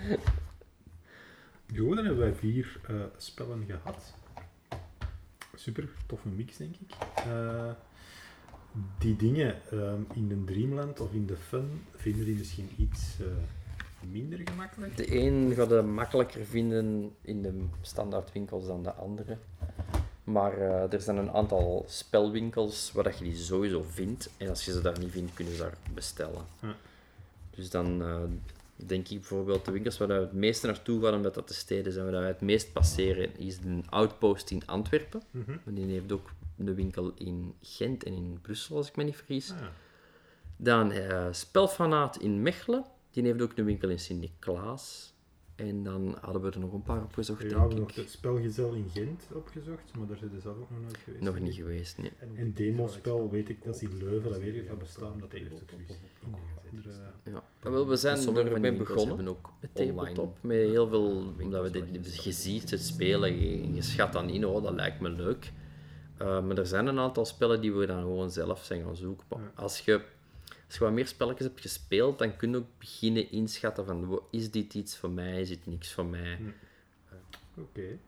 Goed, 1.78 1.96
dan 1.96 2.06
hebben 2.06 2.18
wij 2.18 2.34
vier 2.34 2.80
eh, 2.88 2.96
spellen 3.18 3.66
gehad. 3.66 4.14
Super, 5.56 5.90
toffe 6.06 6.28
mix, 6.30 6.58
denk 6.58 6.76
ik. 6.76 6.92
Eh, 7.16 7.72
die 9.00 9.16
dingen 9.16 9.56
ehm, 9.72 10.02
in 10.14 10.28
de 10.28 10.44
Dreamland 10.44 11.00
of 11.00 11.14
in 11.14 11.26
de 11.26 11.38
Fun 11.38 11.82
vinden 11.96 12.26
die 12.26 12.36
misschien 12.36 12.70
iets 12.78 13.16
minder 14.12 14.40
gemakkelijk. 14.46 14.98
de 14.98 15.20
een 15.20 15.54
gaat 15.56 15.70
het 15.70 15.86
makkelijker 15.86 16.46
vinden 16.46 17.16
in 17.22 17.42
de 17.42 17.66
standaardwinkels 17.82 18.68
dan 18.68 18.84
de 18.84 18.94
andere. 18.94 19.38
Maar 20.24 20.58
eh, 20.58 20.94
er 20.94 21.02
zijn 21.02 21.18
een 21.18 21.32
aantal 21.32 21.86
spelwinkels 21.88 22.92
waar 22.92 23.04
dat 23.04 23.18
je 23.18 23.24
die 23.24 23.36
sowieso 23.36 23.86
vindt. 23.90 24.30
En 24.38 24.50
als 24.50 24.66
je 24.66 24.72
ze 24.72 24.82
daar 24.82 25.00
niet 25.00 25.12
vindt, 25.12 25.34
kunnen 25.34 25.54
ze 25.54 25.60
daar 25.60 25.78
bestellen. 25.94 26.46
Dus 27.50 27.70
dan 27.70 28.02
eh, 28.02 28.22
denk 28.76 29.08
ik 29.08 29.20
bijvoorbeeld 29.20 29.66
de 29.66 29.72
winkels 29.72 29.98
waar 29.98 30.08
we 30.08 30.14
het 30.14 30.34
meeste 30.34 30.66
naartoe 30.66 31.04
gaan, 31.04 31.14
omdat 31.14 31.34
dat 31.34 31.48
de 31.48 31.54
steden 31.54 31.94
zijn 31.94 32.12
waar 32.12 32.20
wij 32.20 32.28
het 32.28 32.42
meest 32.42 32.74
passeren, 32.74 33.38
is 33.40 33.58
een 33.58 33.86
Outpost 33.90 34.52
in 34.52 34.66
Antwerpen. 34.66 35.22
Mhm. 35.32 35.58
Die 35.64 35.86
heeft 35.86 36.12
ook 36.12 36.32
een 36.58 36.76
winkel 36.76 37.12
in 37.16 37.54
Gent 37.62 38.04
en 38.04 38.14
in 38.14 38.40
Brussel, 38.42 38.76
als 38.78 38.88
ik 38.88 38.96
me 38.96 39.04
niet 39.04 39.16
vergis. 39.16 39.52
Ah, 39.52 39.58
Dan 40.58 40.92
eh, 40.92 41.28
Spelfanaat 41.32 42.18
in 42.18 42.42
Mechelen. 42.42 42.86
Die 43.18 43.26
heeft 43.26 43.42
ook 43.42 43.58
een 43.58 43.66
winkel 43.66 43.90
in 43.90 44.00
Sint-Niklaas. 44.00 45.14
En 45.56 45.84
dan 45.84 46.18
hadden 46.22 46.42
we 46.42 46.52
er 46.52 46.60
nog 46.60 46.74
een 46.74 46.84
paar 46.84 47.04
opgezocht, 47.04 47.42
ja, 47.42 47.48
we 47.48 47.50
denk 47.50 47.62
hebben 47.62 47.80
nog 47.80 47.90
ik. 47.90 47.96
het 47.96 48.10
spelgezel 48.10 48.74
in 48.74 48.90
Gent 48.90 49.28
opgezocht, 49.34 49.98
maar 49.98 50.08
daar 50.08 50.18
zijn 50.18 50.30
ze 50.30 50.40
zelf 50.40 50.58
ook 50.58 50.70
nog 50.70 50.82
nooit 50.82 50.98
geweest. 50.98 51.24
Nog 51.24 51.40
niet 51.40 51.56
geweest, 51.56 51.98
nee. 51.98 52.12
En 52.36 52.54
demospel 52.54 53.30
weet 53.30 53.50
ik, 53.50 53.64
dat 53.64 53.76
is 53.76 53.82
in 53.82 53.98
Leuven, 53.98 54.32
dat 54.32 54.40
weet 54.40 54.56
ik 54.56 54.68
van 54.68 54.78
bestaan, 54.78 55.20
dat 55.20 55.32
heeft 55.32 55.54
ook 55.54 55.70
zoiets 55.70 55.94
ingezet. 56.72 56.94
Ja. 57.24 57.44
Wel, 57.60 57.88
we 57.88 57.96
zijn 57.96 58.18
sommige 58.18 58.46
er 58.46 58.52
van 58.52 58.62
mee 58.62 58.70
die 58.70 58.80
winkels 58.80 59.04
begonnen. 59.06 59.26
hebben 59.26 59.38
ook 59.38 59.54
met 59.62 59.76
tabletop. 59.76 60.38
Met 60.42 60.58
heel 60.58 60.88
veel, 60.88 61.34
omdat 61.42 61.72
we 61.72 61.90
dit, 61.92 62.08
ziet 62.36 62.72
het 62.72 62.82
spelen, 62.82 63.40
je, 63.40 63.74
je 63.74 63.82
schat 63.82 64.14
dan 64.14 64.30
in, 64.30 64.46
oh, 64.46 64.64
dat 64.64 64.74
lijkt 64.74 65.00
me 65.00 65.10
leuk. 65.10 65.52
Uh, 66.22 66.44
maar 66.46 66.58
er 66.58 66.66
zijn 66.66 66.88
een 66.88 67.00
aantal 67.00 67.26
spellen 67.26 67.62
die 67.62 67.74
we 67.74 67.86
dan 67.86 68.02
gewoon 68.02 68.32
zelf 68.32 68.64
zijn 68.64 68.84
gaan 68.84 68.96
zoeken. 68.96 69.26
Maar 69.30 69.40
Ja. 69.40 69.52
Als, 69.56 69.80
je, 69.80 70.02
als 70.68 70.76
je 70.78 70.84
wat 70.84 70.94
meer 70.94 71.08
spelletjes 71.08 71.48
hebt 71.48 71.62
gespeeld, 71.62 72.20
dan 72.20 72.36
kun 72.38 72.52
je 72.52 72.58
ook 72.58 72.78
beginnen 72.80 73.32
inschatten 73.32 73.86
van, 73.86 74.22
is 74.32 74.52
dit 74.52 74.74
iets 74.74 74.98
voor 74.98 75.10
mij, 75.10 75.42
is 75.42 75.50
dit 75.50 75.66
niks 75.66 75.94
voor 75.94 76.06
mij? 76.06 76.40
Oké, 77.58 78.00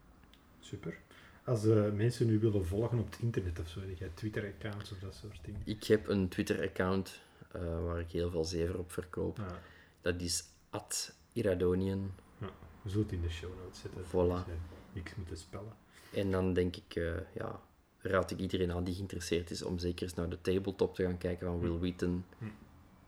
super. 0.59 0.97
Als 1.43 1.65
eh, 1.65 1.91
mensen 1.91 2.27
nu 2.27 2.39
willen 2.39 2.65
volgen 2.65 2.99
op 2.99 3.11
het 3.11 3.19
internet 3.21 3.59
of 3.59 3.67
zo, 3.69 3.79
heb 3.79 3.97
jij 3.97 4.11
Twitter-accounts 4.13 4.91
of 4.91 4.99
dat 4.99 5.15
soort 5.15 5.39
dingen? 5.45 5.61
Ik 5.65 5.83
heb 5.83 6.07
een 6.07 6.27
Twitter-account 6.27 7.19
eh, 7.51 7.61
waar 7.83 7.99
ik 7.99 8.11
heel 8.11 8.29
veel 8.31 8.45
zever 8.45 8.77
op 8.79 8.91
verkoop. 8.91 9.37
Ja, 9.37 9.59
Dat 10.01 10.21
is 10.21 10.43
@iradonian. 11.33 12.11
we 12.81 12.89
zullen 12.89 13.05
het 13.05 13.15
in 13.15 13.21
de 13.21 13.29
show 13.29 13.51
notes 13.63 13.79
zetten. 13.81 14.03
Voilà. 14.05 14.49
Niks 14.93 15.15
moeten 15.15 15.37
spellen. 15.37 15.73
En 16.13 16.31
dan 16.31 16.53
denk 16.53 16.75
ik, 16.75 16.95
eh, 16.95 17.13
ja, 17.33 17.61
raad 18.01 18.31
ik 18.31 18.39
iedereen 18.39 18.71
aan 18.71 18.83
die 18.83 18.93
geïnteresseerd 18.93 19.51
is 19.51 19.63
om 19.63 19.79
zeker 19.79 20.03
eens 20.03 20.13
naar 20.13 20.29
de 20.29 20.41
tabletop 20.41 20.95
te 20.95 21.03
gaan 21.03 21.17
kijken 21.17 21.47
van 21.47 21.59
Will 21.59 21.77
Wheaton. 21.77 22.25
Hm. 22.37 22.45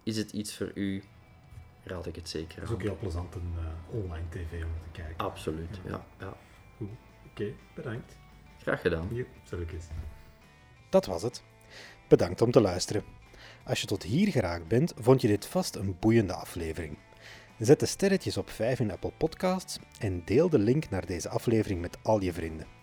Is 0.03 0.17
het 0.17 0.31
iets 0.31 0.55
voor 0.55 0.71
u? 0.73 1.03
Raad 1.83 2.05
ik 2.05 2.15
het 2.15 2.29
zeker 2.29 2.55
Het 2.55 2.63
is 2.63 2.69
aan. 2.69 2.75
ook 2.75 2.81
heel 2.81 2.97
plezant 2.97 3.35
een 3.35 3.53
eh, 3.57 3.95
online 3.95 4.29
tv 4.29 4.63
om 4.63 4.71
te 4.83 4.89
kijken. 4.91 5.17
Absoluut, 5.17 5.79
ja. 5.85 6.05
ja. 6.19 6.37
Oké, 7.31 7.53
bedankt. 7.75 8.17
Graag 8.61 8.81
gedaan. 8.81 9.07
Ik 9.17 9.27
eens. 9.71 9.87
Dat 10.89 11.05
was 11.05 11.21
het. 11.21 11.43
Bedankt 12.07 12.41
om 12.41 12.51
te 12.51 12.61
luisteren. 12.61 13.03
Als 13.65 13.81
je 13.81 13.87
tot 13.87 14.03
hier 14.03 14.27
geraakt 14.27 14.67
bent, 14.67 14.93
vond 14.95 15.21
je 15.21 15.27
dit 15.27 15.45
vast 15.45 15.75
een 15.75 15.97
boeiende 15.99 16.33
aflevering. 16.33 16.97
Zet 17.59 17.79
de 17.79 17.85
sterretjes 17.85 18.37
op 18.37 18.49
5 18.49 18.79
in 18.79 18.91
Apple 18.91 19.11
Podcasts 19.17 19.79
en 19.99 20.25
deel 20.25 20.49
de 20.49 20.59
link 20.59 20.89
naar 20.89 21.05
deze 21.05 21.29
aflevering 21.29 21.81
met 21.81 21.97
al 22.03 22.21
je 22.21 22.33
vrienden. 22.33 22.80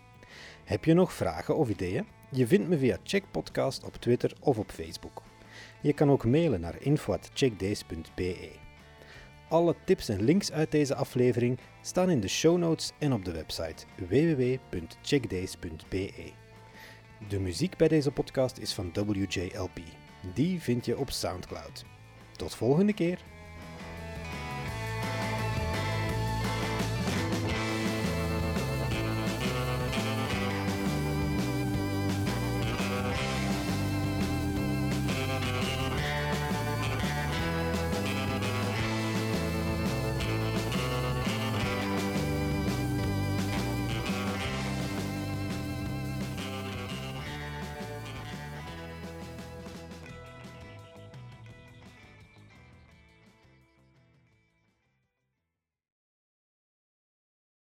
Heb 0.69 0.85
je 0.85 0.93
nog 0.93 1.13
vragen 1.13 1.57
of 1.57 1.69
ideeën? 1.69 2.05
Je 2.31 2.47
vindt 2.47 2.67
me 2.67 2.77
via 2.77 2.97
Check 3.03 3.23
Podcast 3.31 3.83
op 3.83 3.95
Twitter 3.95 4.33
of 4.39 4.57
op 4.57 4.71
Facebook. 4.71 5.21
Je 5.81 5.93
kan 5.93 6.11
ook 6.11 6.25
mailen 6.25 6.61
naar 6.61 6.81
info@checkdays.be. 6.81 8.49
Alle 9.47 9.75
tips 9.85 10.09
en 10.09 10.23
links 10.23 10.51
uit 10.51 10.71
deze 10.71 10.95
aflevering 10.95 11.59
staan 11.81 12.09
in 12.09 12.19
de 12.19 12.27
show 12.27 12.57
notes 12.57 12.91
en 12.99 13.13
op 13.13 13.25
de 13.25 13.31
website 13.31 13.85
www.checkdays.be. 13.95 16.31
De 17.27 17.39
muziek 17.39 17.77
bij 17.77 17.87
deze 17.87 18.11
podcast 18.11 18.57
is 18.57 18.73
van 18.73 18.91
WJLP. 18.93 19.79
Die 20.33 20.61
vind 20.61 20.85
je 20.85 20.97
op 20.97 21.11
SoundCloud. 21.11 21.85
Tot 22.31 22.55
volgende 22.55 22.93
keer. 22.93 23.19